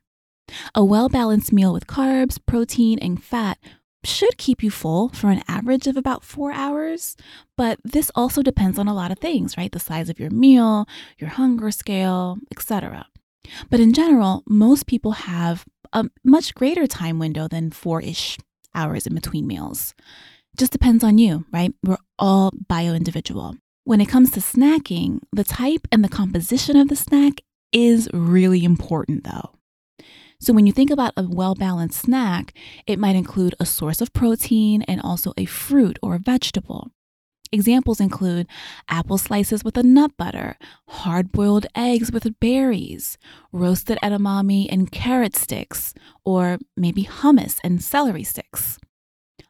A 0.73 0.83
well 0.83 1.09
balanced 1.09 1.51
meal 1.51 1.73
with 1.73 1.87
carbs, 1.87 2.39
protein, 2.45 2.99
and 2.99 3.21
fat 3.23 3.57
should 4.03 4.37
keep 4.37 4.61
you 4.61 4.69
full 4.69 5.09
for 5.09 5.29
an 5.29 5.43
average 5.47 5.87
of 5.87 5.97
about 5.97 6.23
four 6.23 6.51
hours. 6.51 7.17
But 7.57 7.79
this 7.83 8.11
also 8.15 8.41
depends 8.41 8.77
on 8.77 8.87
a 8.87 8.93
lot 8.93 9.11
of 9.11 9.19
things, 9.19 9.57
right? 9.57 9.71
The 9.71 9.79
size 9.79 10.09
of 10.09 10.19
your 10.19 10.29
meal, 10.29 10.87
your 11.17 11.31
hunger 11.31 11.71
scale, 11.71 12.37
etc. 12.51 13.07
But 13.69 13.79
in 13.79 13.93
general, 13.93 14.43
most 14.47 14.87
people 14.87 15.11
have 15.11 15.65
a 15.93 16.05
much 16.23 16.53
greater 16.53 16.87
time 16.87 17.19
window 17.19 17.47
than 17.47 17.71
four 17.71 18.01
ish 18.01 18.37
hours 18.73 19.07
in 19.07 19.15
between 19.15 19.47
meals. 19.47 19.93
Just 20.57 20.71
depends 20.71 21.03
on 21.03 21.17
you, 21.17 21.45
right? 21.51 21.73
We're 21.83 21.97
all 22.17 22.51
bio 22.67 22.93
individual. 22.93 23.55
When 23.83 24.01
it 24.01 24.07
comes 24.07 24.31
to 24.31 24.39
snacking, 24.39 25.19
the 25.31 25.43
type 25.43 25.87
and 25.91 26.03
the 26.03 26.09
composition 26.09 26.75
of 26.75 26.87
the 26.87 26.95
snack 26.95 27.41
is 27.71 28.09
really 28.13 28.63
important 28.63 29.25
though. 29.25 29.51
So, 30.39 30.53
when 30.53 30.67
you 30.67 30.73
think 30.73 30.91
about 30.91 31.13
a 31.17 31.23
well 31.23 31.55
balanced 31.55 32.01
snack, 32.01 32.53
it 32.85 32.99
might 32.99 33.15
include 33.15 33.55
a 33.59 33.65
source 33.65 34.01
of 34.01 34.13
protein 34.13 34.81
and 34.83 35.01
also 35.01 35.33
a 35.37 35.45
fruit 35.45 35.97
or 36.01 36.15
a 36.15 36.19
vegetable. 36.19 36.91
Examples 37.51 38.01
include 38.01 38.47
apple 38.89 39.17
slices 39.17 39.63
with 39.63 39.77
a 39.77 39.83
nut 39.83 40.11
butter, 40.17 40.57
hard 40.89 41.31
boiled 41.31 41.67
eggs 41.75 42.11
with 42.11 42.39
berries, 42.39 43.17
roasted 43.51 43.97
edamame 44.03 44.67
and 44.69 44.91
carrot 44.91 45.35
sticks, 45.35 45.93
or 46.25 46.57
maybe 46.75 47.05
hummus 47.05 47.59
and 47.63 47.83
celery 47.83 48.23
sticks. 48.23 48.77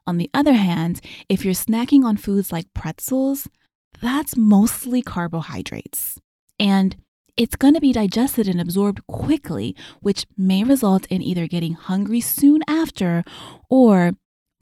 On 0.06 0.18
the 0.18 0.30
other 0.32 0.52
hand, 0.52 1.00
if 1.28 1.44
you're 1.44 1.54
snacking 1.54 2.04
on 2.04 2.16
foods 2.16 2.52
like 2.52 2.72
pretzels, 2.74 3.48
that's 4.00 4.36
mostly 4.36 5.02
carbohydrates. 5.02 6.20
And 6.60 6.96
it's 7.36 7.56
going 7.56 7.74
to 7.74 7.80
be 7.80 7.92
digested 7.92 8.48
and 8.48 8.60
absorbed 8.60 9.06
quickly, 9.06 9.76
which 10.00 10.26
may 10.36 10.64
result 10.64 11.06
in 11.06 11.22
either 11.22 11.46
getting 11.46 11.74
hungry 11.74 12.20
soon 12.20 12.62
after 12.66 13.24
or 13.68 14.12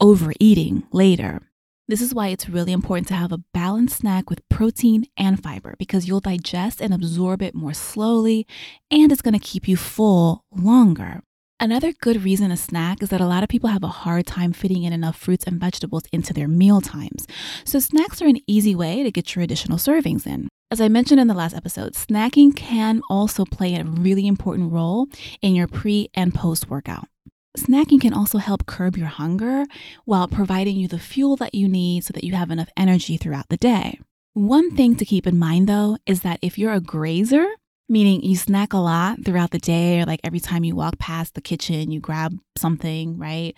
overeating 0.01 0.83
later. 0.91 1.41
This 1.87 2.01
is 2.01 2.15
why 2.15 2.29
it's 2.29 2.49
really 2.49 2.71
important 2.71 3.07
to 3.09 3.13
have 3.13 3.31
a 3.31 3.43
balanced 3.53 3.97
snack 3.97 4.29
with 4.29 4.47
protein 4.49 5.05
and 5.15 5.41
fiber 5.41 5.75
because 5.77 6.07
you'll 6.07 6.19
digest 6.19 6.81
and 6.81 6.93
absorb 6.93 7.43
it 7.43 7.53
more 7.53 7.73
slowly 7.73 8.47
and 8.89 9.11
it's 9.11 9.21
going 9.21 9.35
to 9.35 9.39
keep 9.39 9.67
you 9.67 9.77
full 9.77 10.43
longer. 10.51 11.21
Another 11.59 11.93
good 11.93 12.23
reason 12.23 12.49
to 12.49 12.57
snack 12.57 13.01
is 13.01 13.09
that 13.09 13.21
a 13.21 13.27
lot 13.27 13.43
of 13.43 13.49
people 13.49 13.69
have 13.69 13.83
a 13.83 13.87
hard 13.87 14.25
time 14.25 14.51
fitting 14.51 14.83
in 14.83 14.91
enough 14.91 15.15
fruits 15.15 15.45
and 15.45 15.59
vegetables 15.59 16.03
into 16.11 16.33
their 16.33 16.49
meal 16.49 16.81
times. 16.81 17.25
So, 17.63 17.79
snacks 17.79 18.21
are 18.21 18.27
an 18.27 18.41
easy 18.45 18.75
way 18.75 19.03
to 19.03 19.11
get 19.11 19.35
your 19.35 19.43
additional 19.43 19.77
servings 19.77 20.27
in. 20.27 20.49
As 20.71 20.81
I 20.81 20.87
mentioned 20.87 21.19
in 21.19 21.27
the 21.27 21.35
last 21.35 21.55
episode, 21.55 21.93
snacking 21.93 22.55
can 22.55 23.01
also 23.07 23.45
play 23.45 23.75
a 23.75 23.83
really 23.83 24.25
important 24.25 24.71
role 24.71 25.07
in 25.41 25.53
your 25.53 25.67
pre 25.67 26.09
and 26.15 26.33
post 26.33 26.69
workout. 26.69 27.07
Snacking 27.55 28.01
can 28.01 28.13
also 28.13 28.39
help 28.39 28.65
curb 28.65 28.97
your 28.97 29.07
hunger 29.07 29.65
while 30.05 30.27
providing 30.27 30.75
you 30.75 30.87
the 30.87 30.99
fuel 30.99 31.35
that 31.35 31.53
you 31.53 31.69
need 31.69 32.03
so 32.03 32.11
that 32.13 32.23
you 32.23 32.33
have 32.33 32.49
enough 32.49 32.69
energy 32.75 33.15
throughout 33.15 33.47
the 33.49 33.57
day. 33.57 33.99
One 34.33 34.75
thing 34.75 34.95
to 34.95 35.05
keep 35.05 35.27
in 35.27 35.37
mind 35.37 35.69
though 35.69 35.97
is 36.07 36.21
that 36.21 36.39
if 36.41 36.57
you're 36.57 36.73
a 36.73 36.81
grazer, 36.81 37.47
meaning 37.87 38.23
you 38.23 38.35
snack 38.35 38.73
a 38.73 38.77
lot 38.77 39.23
throughout 39.23 39.51
the 39.51 39.59
day, 39.59 40.01
or 40.01 40.05
like 40.05 40.19
every 40.23 40.39
time 40.39 40.63
you 40.63 40.75
walk 40.75 40.97
past 40.97 41.35
the 41.35 41.41
kitchen, 41.41 41.91
you 41.91 41.99
grab 41.99 42.37
something, 42.57 43.19
right? 43.19 43.53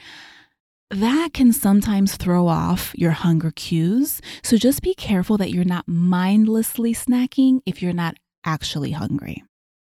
That 0.90 1.34
can 1.34 1.52
sometimes 1.52 2.16
throw 2.16 2.48
off 2.48 2.94
your 2.96 3.12
hunger 3.12 3.52
cues. 3.52 4.22
So 4.44 4.58
just 4.58 4.82
be 4.82 4.94
careful 4.94 5.38
that 5.38 5.52
you're 5.52 5.66
not 5.66 5.88
mindlessly 5.88 6.94
snacking 6.94 7.60
if 7.66 7.82
you're 7.82 7.94
not 7.94 8.16
actually 8.46 8.92
hungry. 8.92 9.44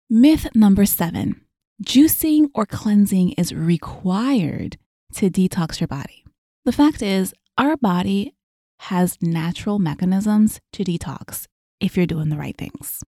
Myth 0.09 0.49
number 0.55 0.87
seven 0.87 1.41
juicing 1.83 2.49
or 2.55 2.65
cleansing 2.65 3.33
is 3.33 3.55
required 3.55 4.79
to 5.13 5.29
detox 5.31 5.79
your 5.79 5.89
body. 5.89 6.25
The 6.65 6.73
fact 6.73 7.03
is, 7.03 7.35
our 7.59 7.77
body 7.77 8.35
has 8.81 9.19
natural 9.21 9.79
mechanisms 9.79 10.59
to 10.73 10.85
detox 10.85 11.47
if 11.81 11.97
you're 11.97 12.07
doing 12.07 12.31
the 12.31 12.37
right 12.37 12.57
things. 12.57 13.03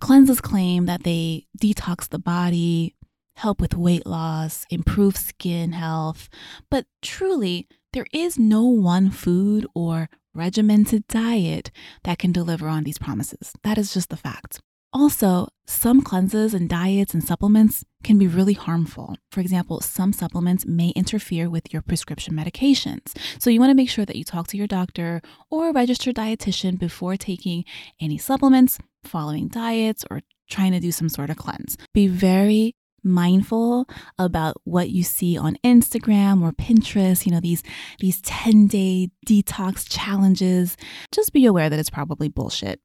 Cleanses 0.00 0.40
claim 0.40 0.86
that 0.86 1.04
they 1.04 1.46
detox 1.60 2.08
the 2.08 2.18
body, 2.18 2.95
help 3.36 3.60
with 3.60 3.74
weight 3.74 4.06
loss, 4.06 4.66
improve 4.70 5.16
skin 5.16 5.72
health. 5.72 6.28
But 6.70 6.86
truly, 7.02 7.68
there 7.92 8.06
is 8.12 8.38
no 8.38 8.64
one 8.64 9.10
food 9.10 9.66
or 9.74 10.08
regimented 10.34 11.06
diet 11.08 11.70
that 12.04 12.18
can 12.18 12.32
deliver 12.32 12.68
on 12.68 12.84
these 12.84 12.98
promises. 12.98 13.52
That 13.62 13.78
is 13.78 13.94
just 13.94 14.10
the 14.10 14.16
fact. 14.16 14.60
Also, 14.92 15.48
some 15.66 16.00
cleanses 16.00 16.54
and 16.54 16.70
diets 16.70 17.12
and 17.12 17.22
supplements 17.22 17.84
can 18.02 18.16
be 18.18 18.26
really 18.26 18.54
harmful. 18.54 19.16
For 19.30 19.40
example, 19.40 19.80
some 19.80 20.12
supplements 20.12 20.64
may 20.64 20.90
interfere 20.90 21.50
with 21.50 21.72
your 21.72 21.82
prescription 21.82 22.34
medications. 22.34 23.12
So, 23.38 23.50
you 23.50 23.60
want 23.60 23.70
to 23.70 23.74
make 23.74 23.90
sure 23.90 24.06
that 24.06 24.16
you 24.16 24.24
talk 24.24 24.46
to 24.48 24.56
your 24.56 24.66
doctor 24.66 25.20
or 25.50 25.68
a 25.68 25.72
registered 25.72 26.14
dietitian 26.14 26.78
before 26.78 27.16
taking 27.16 27.64
any 28.00 28.16
supplements, 28.16 28.78
following 29.04 29.48
diets, 29.48 30.04
or 30.10 30.22
trying 30.48 30.72
to 30.72 30.80
do 30.80 30.92
some 30.92 31.08
sort 31.10 31.28
of 31.28 31.36
cleanse. 31.36 31.76
Be 31.92 32.06
very 32.06 32.74
mindful 33.06 33.88
about 34.18 34.60
what 34.64 34.90
you 34.90 35.02
see 35.02 35.38
on 35.38 35.56
Instagram 35.64 36.42
or 36.42 36.52
Pinterest, 36.52 37.24
you 37.24 37.32
know, 37.32 37.40
these 37.40 37.62
these 38.00 38.20
10-day 38.22 39.08
detox 39.26 39.88
challenges. 39.88 40.76
Just 41.12 41.32
be 41.32 41.46
aware 41.46 41.70
that 41.70 41.78
it's 41.78 41.90
probably 41.90 42.28
bullshit. 42.28 42.80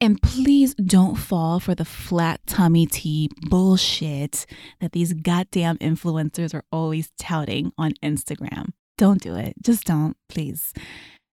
And 0.00 0.20
please 0.20 0.74
don't 0.74 1.16
fall 1.16 1.58
for 1.58 1.74
the 1.74 1.84
flat 1.84 2.40
tummy 2.46 2.86
tea 2.86 3.30
bullshit 3.48 4.44
that 4.80 4.92
these 4.92 5.14
goddamn 5.14 5.78
influencers 5.78 6.54
are 6.54 6.64
always 6.70 7.10
touting 7.18 7.72
on 7.78 7.92
Instagram. 8.02 8.72
Don't 8.98 9.22
do 9.22 9.34
it. 9.34 9.54
Just 9.62 9.84
don't, 9.84 10.16
please. 10.28 10.72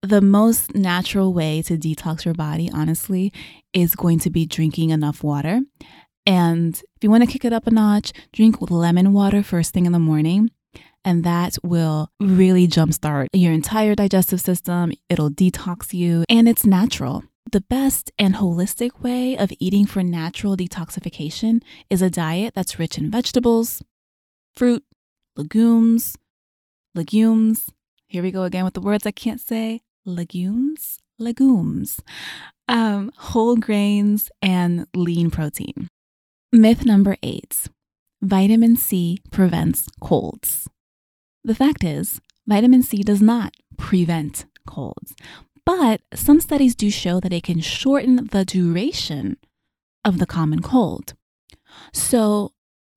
The 0.01 0.21
most 0.21 0.75
natural 0.75 1.33
way 1.33 1.61
to 1.61 1.77
detox 1.77 2.25
your 2.25 2.33
body, 2.33 2.69
honestly, 2.73 3.31
is 3.73 3.95
going 3.95 4.19
to 4.19 4.29
be 4.29 4.45
drinking 4.45 4.89
enough 4.89 5.23
water. 5.23 5.61
And 6.25 6.75
if 6.75 7.03
you 7.03 7.09
want 7.09 7.23
to 7.23 7.31
kick 7.31 7.45
it 7.45 7.53
up 7.53 7.67
a 7.67 7.71
notch, 7.71 8.13
drink 8.31 8.69
lemon 8.71 9.13
water 9.13 9.43
first 9.43 9.73
thing 9.73 9.85
in 9.85 9.91
the 9.91 9.99
morning. 9.99 10.51
And 11.05 11.23
that 11.25 11.57
will 11.63 12.09
really 12.21 12.67
jumpstart 12.67 13.27
your 13.33 13.51
entire 13.51 13.93
digestive 13.93 14.39
system. 14.39 14.93
It'll 15.09 15.29
detox 15.29 15.93
you, 15.93 16.23
and 16.29 16.47
it's 16.47 16.65
natural. 16.65 17.23
The 17.51 17.61
best 17.61 18.11
and 18.17 18.35
holistic 18.35 19.01
way 19.01 19.37
of 19.37 19.51
eating 19.59 19.85
for 19.85 20.01
natural 20.01 20.55
detoxification 20.55 21.61
is 21.89 22.01
a 22.01 22.09
diet 22.09 22.53
that's 22.55 22.79
rich 22.79 22.97
in 22.97 23.11
vegetables, 23.11 23.83
fruit, 24.55 24.83
legumes, 25.35 26.15
legumes. 26.95 27.69
Here 28.07 28.23
we 28.23 28.31
go 28.31 28.43
again 28.43 28.63
with 28.63 28.73
the 28.73 28.81
words 28.81 29.05
I 29.05 29.11
can't 29.11 29.41
say 29.41 29.81
legumes, 30.05 30.99
legumes, 31.19 31.99
um, 32.67 33.11
whole 33.17 33.57
grains, 33.57 34.31
and 34.41 34.87
lean 34.95 35.29
protein. 35.29 35.89
Myth 36.55 36.85
number 36.85 37.17
eight 37.23 37.67
vitamin 38.21 38.75
C 38.75 39.17
prevents 39.31 39.89
colds. 39.99 40.69
The 41.43 41.55
fact 41.55 41.83
is, 41.83 42.21
vitamin 42.45 42.83
C 42.83 43.01
does 43.01 43.23
not 43.23 43.55
prevent 43.75 44.45
colds, 44.67 45.15
but 45.65 46.01
some 46.13 46.39
studies 46.39 46.75
do 46.75 46.91
show 46.91 47.19
that 47.21 47.33
it 47.33 47.41
can 47.41 47.59
shorten 47.59 48.27
the 48.27 48.45
duration 48.45 49.37
of 50.05 50.19
the 50.19 50.27
common 50.27 50.61
cold. 50.61 51.15
So, 51.91 52.51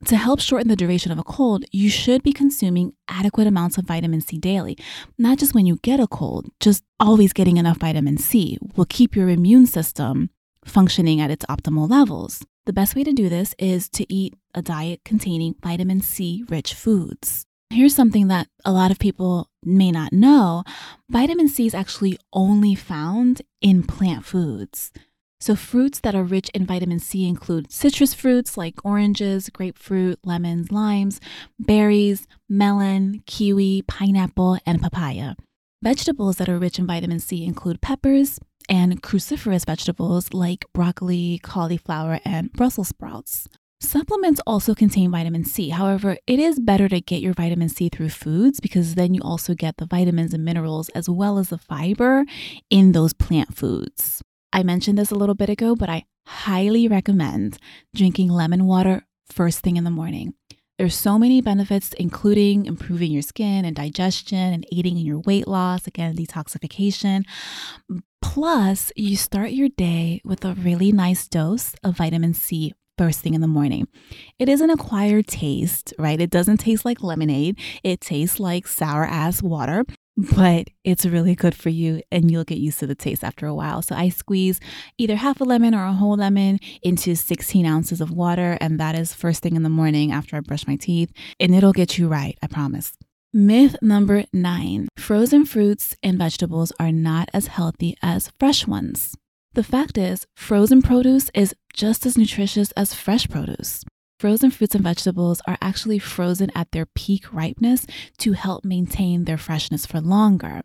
to 0.04 0.18
help 0.18 0.40
shorten 0.40 0.68
the 0.68 0.76
duration 0.76 1.10
of 1.10 1.18
a 1.18 1.24
cold, 1.24 1.64
you 1.72 1.88
should 1.88 2.22
be 2.22 2.34
consuming 2.34 2.92
adequate 3.08 3.46
amounts 3.46 3.78
of 3.78 3.86
vitamin 3.86 4.20
C 4.20 4.36
daily. 4.36 4.76
Not 5.16 5.38
just 5.38 5.54
when 5.54 5.64
you 5.64 5.76
get 5.76 5.98
a 5.98 6.06
cold, 6.06 6.50
just 6.60 6.84
always 7.00 7.32
getting 7.32 7.56
enough 7.56 7.78
vitamin 7.78 8.18
C 8.18 8.58
will 8.76 8.84
keep 8.84 9.16
your 9.16 9.30
immune 9.30 9.64
system 9.64 10.28
functioning 10.62 11.22
at 11.22 11.30
its 11.30 11.46
optimal 11.46 11.88
levels. 11.88 12.44
The 12.66 12.72
best 12.72 12.96
way 12.96 13.04
to 13.04 13.12
do 13.12 13.28
this 13.28 13.54
is 13.60 13.88
to 13.90 14.12
eat 14.12 14.34
a 14.52 14.60
diet 14.60 15.02
containing 15.04 15.54
vitamin 15.62 16.00
C 16.00 16.44
rich 16.48 16.74
foods. 16.74 17.46
Here's 17.70 17.94
something 17.94 18.26
that 18.26 18.48
a 18.64 18.72
lot 18.72 18.90
of 18.90 18.98
people 18.98 19.50
may 19.62 19.92
not 19.92 20.12
know 20.12 20.64
vitamin 21.08 21.48
C 21.48 21.68
is 21.68 21.74
actually 21.74 22.18
only 22.32 22.74
found 22.74 23.42
in 23.60 23.84
plant 23.84 24.24
foods. 24.24 24.90
So, 25.38 25.54
fruits 25.54 26.00
that 26.00 26.16
are 26.16 26.24
rich 26.24 26.48
in 26.54 26.66
vitamin 26.66 26.98
C 26.98 27.28
include 27.28 27.70
citrus 27.70 28.14
fruits 28.14 28.56
like 28.56 28.84
oranges, 28.84 29.48
grapefruit, 29.48 30.18
lemons, 30.24 30.72
limes, 30.72 31.20
berries, 31.60 32.26
melon, 32.48 33.22
kiwi, 33.26 33.82
pineapple, 33.82 34.58
and 34.66 34.82
papaya. 34.82 35.36
Vegetables 35.84 36.38
that 36.38 36.48
are 36.48 36.58
rich 36.58 36.80
in 36.80 36.86
vitamin 36.86 37.20
C 37.20 37.44
include 37.44 37.80
peppers, 37.80 38.40
and 38.68 39.02
cruciferous 39.02 39.66
vegetables 39.66 40.32
like 40.32 40.64
broccoli, 40.72 41.40
cauliflower, 41.42 42.20
and 42.24 42.52
Brussels 42.52 42.88
sprouts. 42.88 43.48
Supplements 43.80 44.40
also 44.46 44.74
contain 44.74 45.10
vitamin 45.10 45.44
C. 45.44 45.68
However, 45.68 46.16
it 46.26 46.38
is 46.38 46.58
better 46.58 46.88
to 46.88 47.00
get 47.00 47.20
your 47.20 47.34
vitamin 47.34 47.68
C 47.68 47.88
through 47.90 48.08
foods 48.08 48.58
because 48.58 48.94
then 48.94 49.12
you 49.12 49.20
also 49.22 49.54
get 49.54 49.76
the 49.76 49.86
vitamins 49.86 50.32
and 50.32 50.44
minerals 50.44 50.88
as 50.90 51.08
well 51.08 51.38
as 51.38 51.50
the 51.50 51.58
fiber 51.58 52.24
in 52.70 52.92
those 52.92 53.12
plant 53.12 53.54
foods. 53.54 54.22
I 54.52 54.62
mentioned 54.62 54.96
this 54.96 55.10
a 55.10 55.14
little 55.14 55.34
bit 55.34 55.50
ago, 55.50 55.76
but 55.76 55.90
I 55.90 56.04
highly 56.26 56.88
recommend 56.88 57.58
drinking 57.94 58.30
lemon 58.30 58.64
water 58.64 59.06
first 59.30 59.60
thing 59.60 59.76
in 59.76 59.84
the 59.84 59.90
morning. 59.90 60.34
There's 60.78 60.94
so 60.94 61.18
many 61.18 61.40
benefits, 61.40 61.94
including 61.94 62.66
improving 62.66 63.10
your 63.10 63.22
skin 63.22 63.64
and 63.64 63.74
digestion 63.74 64.52
and 64.52 64.66
aiding 64.70 64.98
in 64.98 65.06
your 65.06 65.20
weight 65.20 65.48
loss, 65.48 65.86
again, 65.86 66.14
detoxification. 66.14 67.24
Plus, 68.20 68.92
you 68.94 69.16
start 69.16 69.52
your 69.52 69.70
day 69.70 70.20
with 70.22 70.44
a 70.44 70.52
really 70.52 70.92
nice 70.92 71.26
dose 71.28 71.74
of 71.82 71.96
vitamin 71.96 72.34
C 72.34 72.74
first 72.98 73.20
thing 73.20 73.32
in 73.32 73.40
the 73.40 73.46
morning. 73.46 73.88
It 74.38 74.50
is 74.50 74.60
an 74.60 74.70
acquired 74.70 75.26
taste, 75.26 75.94
right? 75.98 76.20
It 76.20 76.30
doesn't 76.30 76.58
taste 76.58 76.84
like 76.84 77.02
lemonade, 77.02 77.58
it 77.82 78.00
tastes 78.00 78.38
like 78.38 78.66
sour 78.66 79.04
ass 79.04 79.42
water. 79.42 79.84
But 80.16 80.68
it's 80.82 81.04
really 81.04 81.34
good 81.34 81.54
for 81.54 81.68
you, 81.68 82.00
and 82.10 82.30
you'll 82.30 82.44
get 82.44 82.58
used 82.58 82.78
to 82.78 82.86
the 82.86 82.94
taste 82.94 83.22
after 83.22 83.46
a 83.46 83.54
while. 83.54 83.82
So, 83.82 83.94
I 83.94 84.08
squeeze 84.08 84.60
either 84.96 85.16
half 85.16 85.40
a 85.40 85.44
lemon 85.44 85.74
or 85.74 85.84
a 85.84 85.92
whole 85.92 86.16
lemon 86.16 86.58
into 86.82 87.14
16 87.14 87.66
ounces 87.66 88.00
of 88.00 88.10
water, 88.10 88.56
and 88.60 88.80
that 88.80 88.98
is 88.98 89.12
first 89.12 89.42
thing 89.42 89.56
in 89.56 89.62
the 89.62 89.68
morning 89.68 90.12
after 90.12 90.36
I 90.36 90.40
brush 90.40 90.66
my 90.66 90.76
teeth, 90.76 91.12
and 91.38 91.54
it'll 91.54 91.74
get 91.74 91.98
you 91.98 92.08
right, 92.08 92.38
I 92.42 92.46
promise. 92.46 92.96
Myth 93.32 93.76
number 93.82 94.24
nine 94.32 94.88
frozen 94.96 95.44
fruits 95.44 95.94
and 96.02 96.16
vegetables 96.16 96.72
are 96.80 96.92
not 96.92 97.28
as 97.34 97.48
healthy 97.48 97.94
as 98.02 98.32
fresh 98.38 98.66
ones. 98.66 99.14
The 99.52 99.62
fact 99.62 99.98
is, 99.98 100.26
frozen 100.34 100.80
produce 100.80 101.30
is 101.34 101.54
just 101.74 102.06
as 102.06 102.16
nutritious 102.16 102.72
as 102.72 102.94
fresh 102.94 103.28
produce. 103.28 103.84
Frozen 104.18 104.50
fruits 104.50 104.74
and 104.74 104.82
vegetables 104.82 105.42
are 105.46 105.58
actually 105.60 105.98
frozen 105.98 106.50
at 106.54 106.72
their 106.72 106.86
peak 106.86 107.34
ripeness 107.34 107.86
to 108.16 108.32
help 108.32 108.64
maintain 108.64 109.24
their 109.24 109.36
freshness 109.36 109.84
for 109.84 110.00
longer. 110.00 110.62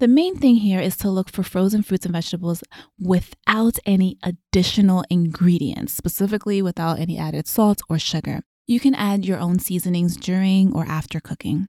The 0.00 0.08
main 0.08 0.36
thing 0.36 0.56
here 0.56 0.80
is 0.80 0.98
to 0.98 1.08
look 1.08 1.30
for 1.30 1.42
frozen 1.42 1.82
fruits 1.82 2.04
and 2.04 2.12
vegetables 2.12 2.62
without 2.98 3.78
any 3.86 4.18
additional 4.22 5.02
ingredients, 5.08 5.94
specifically 5.94 6.60
without 6.60 6.98
any 6.98 7.16
added 7.16 7.46
salt 7.46 7.80
or 7.88 7.98
sugar. 7.98 8.42
You 8.66 8.80
can 8.80 8.94
add 8.94 9.24
your 9.24 9.38
own 9.38 9.60
seasonings 9.60 10.18
during 10.18 10.74
or 10.74 10.84
after 10.84 11.20
cooking. 11.20 11.68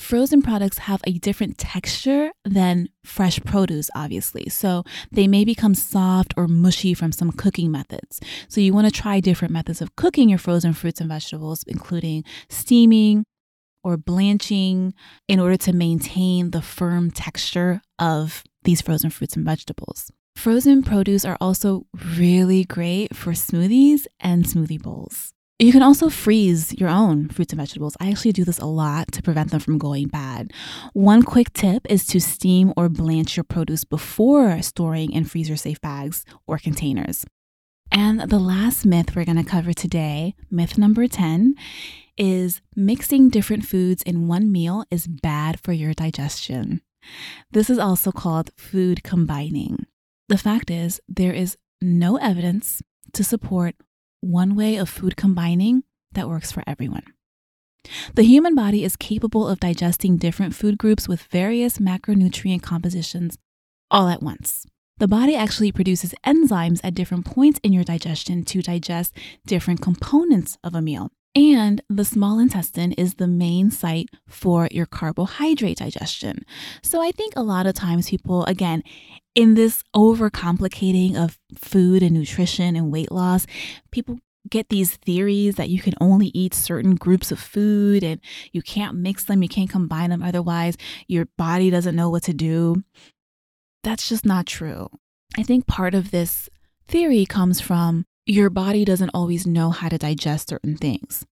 Frozen 0.00 0.40
products 0.40 0.78
have 0.78 1.02
a 1.06 1.18
different 1.18 1.58
texture 1.58 2.32
than 2.44 2.88
fresh 3.04 3.38
produce, 3.44 3.90
obviously. 3.94 4.48
So 4.48 4.82
they 5.12 5.28
may 5.28 5.44
become 5.44 5.74
soft 5.74 6.32
or 6.38 6.48
mushy 6.48 6.94
from 6.94 7.12
some 7.12 7.30
cooking 7.30 7.70
methods. 7.70 8.18
So 8.48 8.62
you 8.62 8.72
want 8.72 8.92
to 8.92 9.00
try 9.00 9.20
different 9.20 9.52
methods 9.52 9.82
of 9.82 9.94
cooking 9.96 10.30
your 10.30 10.38
frozen 10.38 10.72
fruits 10.72 11.00
and 11.00 11.08
vegetables, 11.08 11.64
including 11.68 12.24
steaming 12.48 13.24
or 13.84 13.98
blanching, 13.98 14.94
in 15.28 15.38
order 15.38 15.58
to 15.58 15.72
maintain 15.74 16.50
the 16.50 16.62
firm 16.62 17.10
texture 17.10 17.82
of 17.98 18.42
these 18.64 18.80
frozen 18.80 19.10
fruits 19.10 19.36
and 19.36 19.44
vegetables. 19.44 20.10
Frozen 20.34 20.82
produce 20.82 21.26
are 21.26 21.36
also 21.42 21.86
really 22.16 22.64
great 22.64 23.14
for 23.14 23.32
smoothies 23.32 24.06
and 24.18 24.46
smoothie 24.46 24.80
bowls. 24.80 25.34
You 25.60 25.72
can 25.72 25.82
also 25.82 26.08
freeze 26.08 26.72
your 26.80 26.88
own 26.88 27.28
fruits 27.28 27.52
and 27.52 27.60
vegetables. 27.60 27.94
I 28.00 28.10
actually 28.10 28.32
do 28.32 28.46
this 28.46 28.58
a 28.58 28.64
lot 28.64 29.12
to 29.12 29.22
prevent 29.22 29.50
them 29.50 29.60
from 29.60 29.76
going 29.76 30.08
bad. 30.08 30.52
One 30.94 31.22
quick 31.22 31.52
tip 31.52 31.86
is 31.90 32.06
to 32.06 32.20
steam 32.20 32.72
or 32.78 32.88
blanch 32.88 33.36
your 33.36 33.44
produce 33.44 33.84
before 33.84 34.62
storing 34.62 35.12
in 35.12 35.26
freezer 35.26 35.56
safe 35.56 35.78
bags 35.82 36.24
or 36.46 36.56
containers. 36.56 37.26
And 37.92 38.20
the 38.20 38.38
last 38.38 38.86
myth 38.86 39.14
we're 39.14 39.26
going 39.26 39.36
to 39.36 39.44
cover 39.44 39.74
today, 39.74 40.34
myth 40.50 40.78
number 40.78 41.06
10, 41.06 41.56
is 42.16 42.62
mixing 42.74 43.28
different 43.28 43.66
foods 43.66 44.02
in 44.04 44.28
one 44.28 44.50
meal 44.50 44.86
is 44.90 45.06
bad 45.06 45.60
for 45.60 45.72
your 45.72 45.92
digestion. 45.92 46.80
This 47.50 47.68
is 47.68 47.78
also 47.78 48.12
called 48.12 48.50
food 48.56 49.02
combining. 49.02 49.84
The 50.26 50.38
fact 50.38 50.70
is, 50.70 51.02
there 51.06 51.34
is 51.34 51.58
no 51.82 52.16
evidence 52.16 52.80
to 53.12 53.22
support 53.22 53.74
one 54.20 54.54
way 54.54 54.76
of 54.76 54.88
food 54.88 55.16
combining 55.16 55.84
that 56.12 56.28
works 56.28 56.52
for 56.52 56.62
everyone. 56.66 57.04
The 58.14 58.22
human 58.22 58.54
body 58.54 58.84
is 58.84 58.96
capable 58.96 59.48
of 59.48 59.60
digesting 59.60 60.16
different 60.16 60.54
food 60.54 60.76
groups 60.76 61.08
with 61.08 61.22
various 61.22 61.78
macronutrient 61.78 62.62
compositions 62.62 63.38
all 63.90 64.08
at 64.08 64.22
once. 64.22 64.66
The 64.98 65.08
body 65.08 65.34
actually 65.34 65.72
produces 65.72 66.14
enzymes 66.26 66.80
at 66.84 66.94
different 66.94 67.24
points 67.24 67.58
in 67.62 67.72
your 67.72 67.84
digestion 67.84 68.44
to 68.44 68.60
digest 68.60 69.16
different 69.46 69.80
components 69.80 70.58
of 70.62 70.74
a 70.74 70.82
meal. 70.82 71.10
And 71.34 71.80
the 71.88 72.04
small 72.04 72.40
intestine 72.40 72.92
is 72.92 73.14
the 73.14 73.28
main 73.28 73.70
site 73.70 74.08
for 74.26 74.68
your 74.72 74.86
carbohydrate 74.86 75.78
digestion. 75.78 76.44
So 76.82 77.00
I 77.00 77.12
think 77.12 77.34
a 77.36 77.42
lot 77.42 77.66
of 77.66 77.74
times 77.74 78.10
people, 78.10 78.44
again, 78.46 78.82
in 79.36 79.54
this 79.54 79.84
overcomplicating 79.94 81.14
of 81.14 81.38
food 81.54 82.02
and 82.02 82.16
nutrition 82.16 82.74
and 82.74 82.90
weight 82.90 83.12
loss, 83.12 83.46
people 83.92 84.18
get 84.48 84.70
these 84.70 84.96
theories 84.96 85.54
that 85.54 85.68
you 85.68 85.80
can 85.80 85.94
only 86.00 86.28
eat 86.34 86.52
certain 86.52 86.96
groups 86.96 87.30
of 87.30 87.38
food 87.38 88.02
and 88.02 88.20
you 88.52 88.62
can't 88.62 88.96
mix 88.96 89.24
them, 89.24 89.42
you 89.42 89.48
can't 89.48 89.70
combine 89.70 90.10
them, 90.10 90.22
otherwise, 90.22 90.76
your 91.06 91.26
body 91.38 91.70
doesn't 91.70 91.94
know 91.94 92.10
what 92.10 92.24
to 92.24 92.32
do. 92.32 92.82
That's 93.84 94.08
just 94.08 94.26
not 94.26 94.46
true. 94.46 94.88
I 95.38 95.44
think 95.44 95.66
part 95.66 95.94
of 95.94 96.10
this 96.10 96.48
theory 96.88 97.24
comes 97.24 97.60
from 97.60 98.06
your 98.26 98.50
body 98.50 98.84
doesn't 98.84 99.10
always 99.14 99.46
know 99.46 99.70
how 99.70 99.88
to 99.88 99.98
digest 99.98 100.48
certain 100.48 100.76
things. 100.76 101.24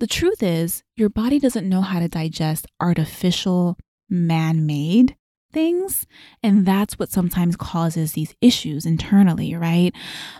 The 0.00 0.06
truth 0.06 0.42
is, 0.42 0.82
your 0.96 1.08
body 1.08 1.38
doesn't 1.38 1.68
know 1.68 1.80
how 1.80 1.98
to 1.98 2.08
digest 2.08 2.66
artificial, 2.80 3.76
man 4.08 4.64
made 4.64 5.16
things. 5.52 6.06
And 6.42 6.66
that's 6.66 6.98
what 6.98 7.10
sometimes 7.10 7.56
causes 7.56 8.12
these 8.12 8.34
issues 8.40 8.86
internally, 8.86 9.54
right? 9.54 9.92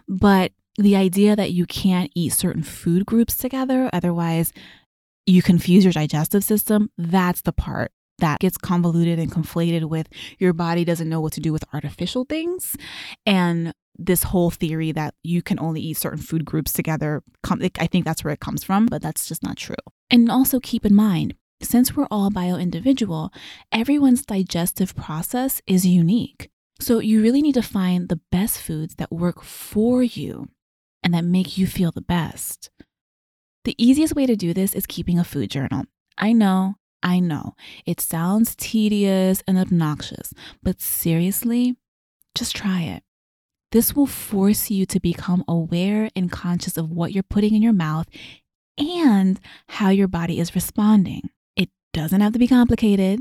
But 0.07 0.53
the 0.77 0.94
idea 0.94 1.35
that 1.35 1.53
you 1.53 1.66
can't 1.66 2.12
eat 2.14 2.33
certain 2.33 2.62
food 2.62 3.05
groups 3.05 3.37
together, 3.37 3.90
otherwise, 3.92 4.53
you 5.27 5.42
confuse 5.42 5.85
your 5.85 5.92
digestive 5.92 6.44
system, 6.44 6.90
that's 6.96 7.40
the 7.40 7.53
part 7.53 7.90
that 8.18 8.40
gets 8.40 8.59
convoluted 8.59 9.18
and 9.18 9.31
conflated 9.31 9.85
with 9.85 10.09
your 10.38 10.53
body 10.53 10.85
doesn't 10.85 11.09
know 11.09 11.20
what 11.20 11.33
to 11.33 11.40
do 11.40 11.53
with 11.53 11.64
artificial 11.72 12.24
things. 12.24 12.77
And 13.27 13.72
this 13.98 14.22
whole 14.24 14.50
theory 14.50 14.92
that 14.92 15.14
you 15.22 15.42
can 15.42 15.58
only 15.58 15.80
eat 15.80 15.96
certain 15.96 16.20
food 16.20 16.44
groups 16.44 16.72
together, 16.72 17.22
I 17.78 17.87
think 17.87 18.04
that's 18.04 18.22
where 18.22 18.32
it 18.32 18.40
comes 18.40 18.62
from, 18.62 18.87
but 18.87 19.02
that's 19.02 19.26
just 19.26 19.42
not 19.42 19.56
true. 19.56 19.74
And 20.11 20.30
also 20.30 20.61
keep 20.61 20.87
in 20.87 20.94
mind, 20.94 21.34
since 21.61 21.96
we're 21.96 22.06
all 22.11 22.30
bio 22.30 22.56
individual, 22.56 23.32
everyone's 23.72 24.24
digestive 24.24 24.94
process 24.94 25.61
is 25.66 25.84
unique. 25.84 26.48
So 26.80 27.00
you 27.00 27.20
really 27.20 27.42
need 27.42 27.54
to 27.54 27.62
find 27.62 28.08
the 28.08 28.20
best 28.30 28.61
foods 28.61 28.94
that 28.94 29.11
work 29.11 29.42
for 29.42 30.02
you 30.02 30.48
and 31.02 31.12
that 31.12 31.24
make 31.24 31.58
you 31.58 31.66
feel 31.66 31.90
the 31.90 32.00
best. 32.00 32.70
The 33.64 33.74
easiest 33.76 34.14
way 34.14 34.26
to 34.26 34.37
do 34.37 34.54
this 34.54 34.74
is 34.74 34.87
keeping 34.87 35.18
a 35.18 35.24
food 35.24 35.50
journal. 35.50 35.84
I 36.16 36.32
know, 36.32 36.76
I 37.02 37.18
know, 37.18 37.54
it 37.84 38.00
sounds 38.00 38.54
tedious 38.54 39.42
and 39.48 39.58
obnoxious, 39.58 40.32
but 40.62 40.80
seriously, 40.80 41.76
just 42.37 42.54
try 42.54 42.82
it. 42.82 43.02
This 43.70 43.94
will 43.94 44.07
force 44.07 44.70
you 44.70 44.87
to 44.87 45.00
become 45.00 45.44
aware 45.46 46.11
and 46.16 46.31
conscious 46.31 46.76
of 46.76 46.90
what 46.90 47.12
you're 47.12 47.22
putting 47.22 47.54
in 47.54 47.62
your 47.62 47.74
mouth 47.74 48.07
and 48.78 49.38
how 49.68 49.90
your 49.90 50.09
body 50.09 50.40
is 50.40 50.54
responding. 50.54 51.31
It 51.57 51.68
doesn't 51.92 52.20
have 52.20 52.33
to 52.33 52.38
be 52.38 52.48
complicated. 52.48 53.20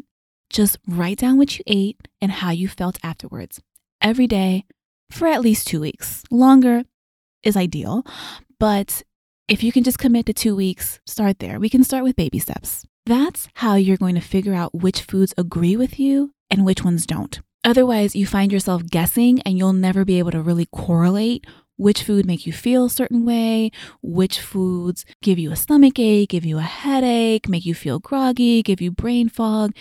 Just 0.49 0.77
write 0.87 1.17
down 1.17 1.37
what 1.37 1.57
you 1.57 1.63
ate 1.67 2.07
and 2.21 2.31
how 2.31 2.51
you 2.51 2.69
felt 2.69 2.97
afterwards 3.03 3.61
every 4.01 4.27
day 4.27 4.63
for 5.11 5.27
at 5.27 5.41
least 5.41 5.67
two 5.67 5.81
weeks. 5.81 6.23
Longer 6.31 6.83
is 7.43 7.57
ideal, 7.57 8.05
but 8.59 9.03
if 9.49 9.63
you 9.63 9.71
can 9.71 9.83
just 9.83 9.99
commit 9.99 10.25
to 10.27 10.33
two 10.33 10.55
weeks, 10.55 10.99
start 11.05 11.39
there. 11.39 11.59
We 11.59 11.69
can 11.69 11.83
start 11.83 12.03
with 12.03 12.15
baby 12.15 12.39
steps. 12.39 12.85
That's 13.05 13.47
how 13.55 13.75
you're 13.75 13.97
going 13.97 14.15
to 14.15 14.21
figure 14.21 14.53
out 14.53 14.75
which 14.75 15.01
foods 15.01 15.33
agree 15.37 15.75
with 15.75 15.99
you 15.99 16.33
and 16.49 16.65
which 16.65 16.83
ones 16.83 17.05
don't. 17.05 17.41
Otherwise, 17.67 18.15
you 18.15 18.25
find 18.25 18.53
yourself 18.53 18.85
guessing 18.85 19.41
and 19.41 19.57
you'll 19.57 19.73
never 19.73 20.05
be 20.05 20.19
able 20.19 20.31
to 20.31 20.41
really 20.41 20.67
correlate 20.67 21.45
which 21.75 22.01
food 22.01 22.25
make 22.25 22.47
you 22.47 22.53
feel 22.53 22.85
a 22.85 22.89
certain 22.89 23.25
way, 23.25 23.69
which 24.01 24.39
foods 24.39 25.03
give 25.21 25.37
you 25.37 25.51
a 25.51 25.55
stomach 25.57 25.99
ache, 25.99 26.29
give 26.29 26.45
you 26.45 26.59
a 26.59 26.61
headache, 26.61 27.49
make 27.49 27.65
you 27.65 27.75
feel 27.75 27.99
groggy, 27.99 28.63
give 28.63 28.79
you 28.79 28.89
brain 28.89 29.27
fog. 29.27 29.75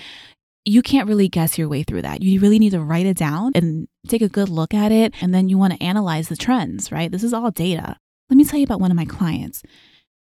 You 0.64 0.82
can't 0.82 1.06
really 1.06 1.28
guess 1.28 1.58
your 1.58 1.68
way 1.68 1.84
through 1.84 2.02
that. 2.02 2.22
You 2.22 2.40
really 2.40 2.58
need 2.58 2.70
to 2.70 2.82
write 2.82 3.06
it 3.06 3.16
down 3.16 3.52
and 3.54 3.86
take 4.08 4.20
a 4.20 4.28
good 4.28 4.48
look 4.48 4.74
at 4.74 4.90
it. 4.90 5.14
And 5.20 5.32
then 5.32 5.48
you 5.48 5.56
want 5.56 5.74
to 5.74 5.82
analyze 5.82 6.28
the 6.28 6.36
trends, 6.36 6.90
right? 6.90 7.12
This 7.12 7.22
is 7.22 7.32
all 7.32 7.52
data. 7.52 7.96
Let 8.28 8.36
me 8.36 8.44
tell 8.44 8.58
you 8.58 8.64
about 8.64 8.80
one 8.80 8.90
of 8.90 8.96
my 8.96 9.04
clients. 9.04 9.62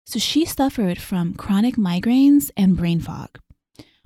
So 0.04 0.18
she 0.18 0.44
suffered 0.44 1.00
from 1.00 1.32
chronic 1.32 1.76
migraines 1.76 2.50
and 2.58 2.76
brain 2.76 3.00
fog. 3.00 3.38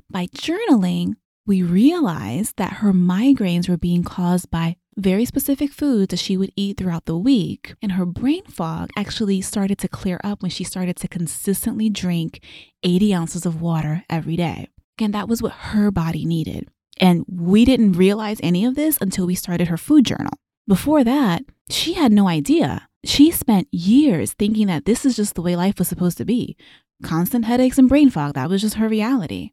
By 0.08 0.28
journaling, 0.28 1.16
we 1.48 1.62
realized 1.62 2.58
that 2.58 2.74
her 2.74 2.92
migraines 2.92 3.68
were 3.68 3.78
being 3.78 4.04
caused 4.04 4.50
by 4.50 4.76
very 4.98 5.24
specific 5.24 5.72
foods 5.72 6.10
that 6.10 6.18
she 6.18 6.36
would 6.36 6.52
eat 6.56 6.76
throughout 6.76 7.06
the 7.06 7.16
week. 7.16 7.74
And 7.80 7.92
her 7.92 8.04
brain 8.04 8.44
fog 8.44 8.90
actually 8.96 9.40
started 9.40 9.78
to 9.78 9.88
clear 9.88 10.20
up 10.22 10.42
when 10.42 10.50
she 10.50 10.62
started 10.62 10.96
to 10.98 11.08
consistently 11.08 11.88
drink 11.88 12.44
80 12.82 13.14
ounces 13.14 13.46
of 13.46 13.62
water 13.62 14.04
every 14.10 14.36
day. 14.36 14.68
And 15.00 15.14
that 15.14 15.28
was 15.28 15.40
what 15.40 15.52
her 15.52 15.90
body 15.90 16.26
needed. 16.26 16.68
And 17.00 17.24
we 17.28 17.64
didn't 17.64 17.92
realize 17.92 18.40
any 18.42 18.64
of 18.64 18.74
this 18.74 18.98
until 19.00 19.26
we 19.26 19.34
started 19.34 19.68
her 19.68 19.76
food 19.78 20.04
journal. 20.04 20.34
Before 20.66 21.02
that, 21.02 21.44
she 21.70 21.94
had 21.94 22.12
no 22.12 22.28
idea. 22.28 22.88
She 23.04 23.30
spent 23.30 23.68
years 23.72 24.34
thinking 24.34 24.66
that 24.66 24.84
this 24.84 25.06
is 25.06 25.16
just 25.16 25.34
the 25.34 25.42
way 25.42 25.56
life 25.56 25.78
was 25.78 25.88
supposed 25.88 26.18
to 26.18 26.26
be 26.26 26.56
constant 27.02 27.44
headaches 27.44 27.78
and 27.78 27.88
brain 27.88 28.10
fog. 28.10 28.34
That 28.34 28.50
was 28.50 28.60
just 28.60 28.74
her 28.74 28.88
reality. 28.88 29.52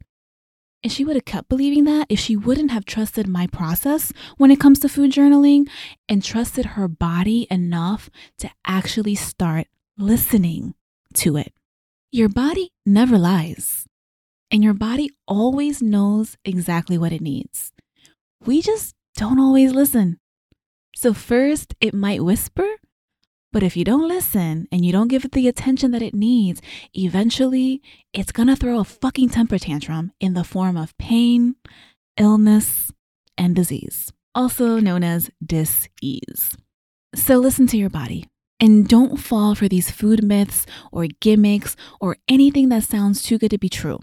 And 0.85 0.91
she 0.91 1.03
would 1.03 1.15
have 1.15 1.25
kept 1.25 1.49
believing 1.49 1.85
that 1.85 2.05
if 2.09 2.19
she 2.19 2.35
wouldn't 2.35 2.69
have 2.69 2.85
trusted 2.85 3.27
my 3.27 3.47
process 3.47 4.13
when 4.37 4.51
it 4.51 4.59
comes 4.59 4.77
to 4.81 4.87
food 4.87 5.11
journaling 5.11 5.67
and 6.07 6.23
trusted 6.23 6.63
her 6.77 6.87
body 6.87 7.47
enough 7.49 8.11
to 8.37 8.51
actually 8.67 9.15
start 9.15 9.65
listening 9.97 10.75
to 11.15 11.37
it. 11.37 11.53
Your 12.11 12.29
body 12.29 12.71
never 12.85 13.17
lies, 13.17 13.87
and 14.51 14.63
your 14.63 14.75
body 14.75 15.09
always 15.27 15.81
knows 15.81 16.37
exactly 16.45 16.99
what 16.99 17.11
it 17.11 17.21
needs. 17.21 17.73
We 18.45 18.61
just 18.61 18.93
don't 19.15 19.39
always 19.39 19.73
listen. 19.73 20.19
So, 20.95 21.15
first, 21.15 21.73
it 21.81 21.95
might 21.95 22.23
whisper, 22.23 22.67
but 23.55 23.63
if 23.63 23.77
you 23.77 23.85
don't 23.85 24.09
listen 24.09 24.67
and 24.69 24.83
you 24.83 24.91
don't 24.91 25.07
give 25.07 25.23
it 25.23 25.31
the 25.31 25.47
attention 25.47 25.91
that 25.91 26.01
it 26.01 26.13
needs, 26.13 26.61
eventually 26.93 27.81
it's 28.11 28.33
gonna 28.33 28.53
throw 28.53 28.79
a 28.79 28.83
fucking 28.83 29.29
temper 29.29 29.57
tantrum 29.57 30.11
in 30.19 30.33
the 30.33 30.43
form 30.43 30.75
of 30.75 30.97
pain, 30.97 31.55
illness, 32.17 32.91
and 33.37 33.55
disease, 33.55 34.11
also 34.35 34.77
known 34.79 35.05
as 35.05 35.29
dis-ease. 35.41 36.57
So 37.15 37.37
listen 37.37 37.65
to 37.67 37.77
your 37.77 37.89
body 37.89 38.27
and 38.59 38.89
don't 38.89 39.15
fall 39.15 39.55
for 39.55 39.69
these 39.69 39.89
food 39.89 40.21
myths 40.21 40.65
or 40.91 41.07
gimmicks 41.21 41.77
or 42.01 42.17
anything 42.27 42.67
that 42.67 42.83
sounds 42.83 43.23
too 43.23 43.37
good 43.37 43.51
to 43.51 43.57
be 43.57 43.69
true. 43.69 43.99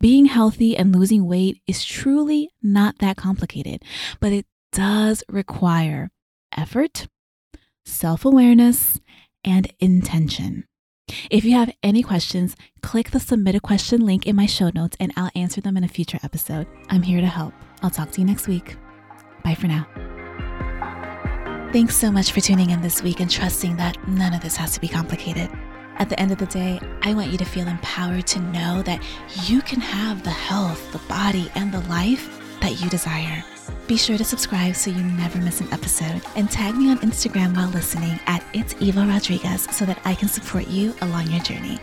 Being 0.00 0.24
healthy 0.24 0.78
and 0.78 0.96
losing 0.96 1.26
weight 1.26 1.60
is 1.66 1.84
truly 1.84 2.48
not 2.62 3.00
that 3.00 3.18
complicated, 3.18 3.82
but 4.18 4.32
it 4.32 4.46
does 4.72 5.22
require 5.28 6.10
effort, 6.56 7.06
self 7.84 8.24
awareness, 8.24 9.00
and 9.44 9.72
intention. 9.78 10.64
If 11.30 11.44
you 11.44 11.52
have 11.52 11.72
any 11.82 12.02
questions, 12.02 12.56
click 12.82 13.10
the 13.10 13.20
submit 13.20 13.54
a 13.54 13.60
question 13.60 14.00
link 14.00 14.26
in 14.26 14.36
my 14.36 14.46
show 14.46 14.70
notes 14.74 14.96
and 14.98 15.12
I'll 15.16 15.30
answer 15.34 15.60
them 15.60 15.76
in 15.76 15.84
a 15.84 15.88
future 15.88 16.18
episode. 16.22 16.66
I'm 16.88 17.02
here 17.02 17.20
to 17.20 17.26
help. 17.26 17.52
I'll 17.82 17.90
talk 17.90 18.10
to 18.12 18.20
you 18.20 18.26
next 18.26 18.48
week. 18.48 18.76
Bye 19.42 19.54
for 19.54 19.66
now. 19.66 19.86
Thanks 21.72 21.96
so 21.96 22.10
much 22.10 22.32
for 22.32 22.40
tuning 22.40 22.70
in 22.70 22.80
this 22.80 23.02
week 23.02 23.20
and 23.20 23.30
trusting 23.30 23.76
that 23.76 24.08
none 24.08 24.32
of 24.32 24.40
this 24.40 24.56
has 24.56 24.72
to 24.74 24.80
be 24.80 24.88
complicated. 24.88 25.50
At 25.96 26.08
the 26.08 26.18
end 26.18 26.32
of 26.32 26.38
the 26.38 26.46
day, 26.46 26.80
I 27.02 27.14
want 27.14 27.30
you 27.30 27.38
to 27.38 27.44
feel 27.44 27.68
empowered 27.68 28.26
to 28.28 28.40
know 28.40 28.82
that 28.82 29.02
you 29.44 29.60
can 29.60 29.80
have 29.80 30.22
the 30.24 30.30
health, 30.30 30.92
the 30.92 30.98
body, 31.08 31.50
and 31.54 31.72
the 31.72 31.80
life 31.80 32.40
that 32.60 32.80
you 32.80 32.88
desire. 32.88 33.44
Be 33.86 33.96
sure 33.96 34.16
to 34.16 34.24
subscribe 34.24 34.76
so 34.76 34.90
you 34.90 35.02
never 35.02 35.38
miss 35.38 35.60
an 35.60 35.72
episode 35.72 36.22
and 36.36 36.50
tag 36.50 36.74
me 36.74 36.90
on 36.90 36.98
Instagram 36.98 37.54
while 37.56 37.68
listening 37.68 38.18
at 38.26 38.44
It's 38.52 38.74
Eva 38.80 39.04
Rodriguez 39.06 39.64
so 39.70 39.84
that 39.84 40.00
I 40.04 40.14
can 40.14 40.28
support 40.28 40.68
you 40.68 40.94
along 41.02 41.30
your 41.30 41.42
journey. 41.42 41.78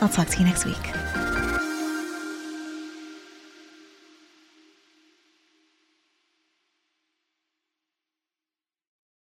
I'll 0.00 0.08
talk 0.08 0.28
to 0.28 0.38
you 0.38 0.46
next 0.46 0.64
week. 0.64 1.31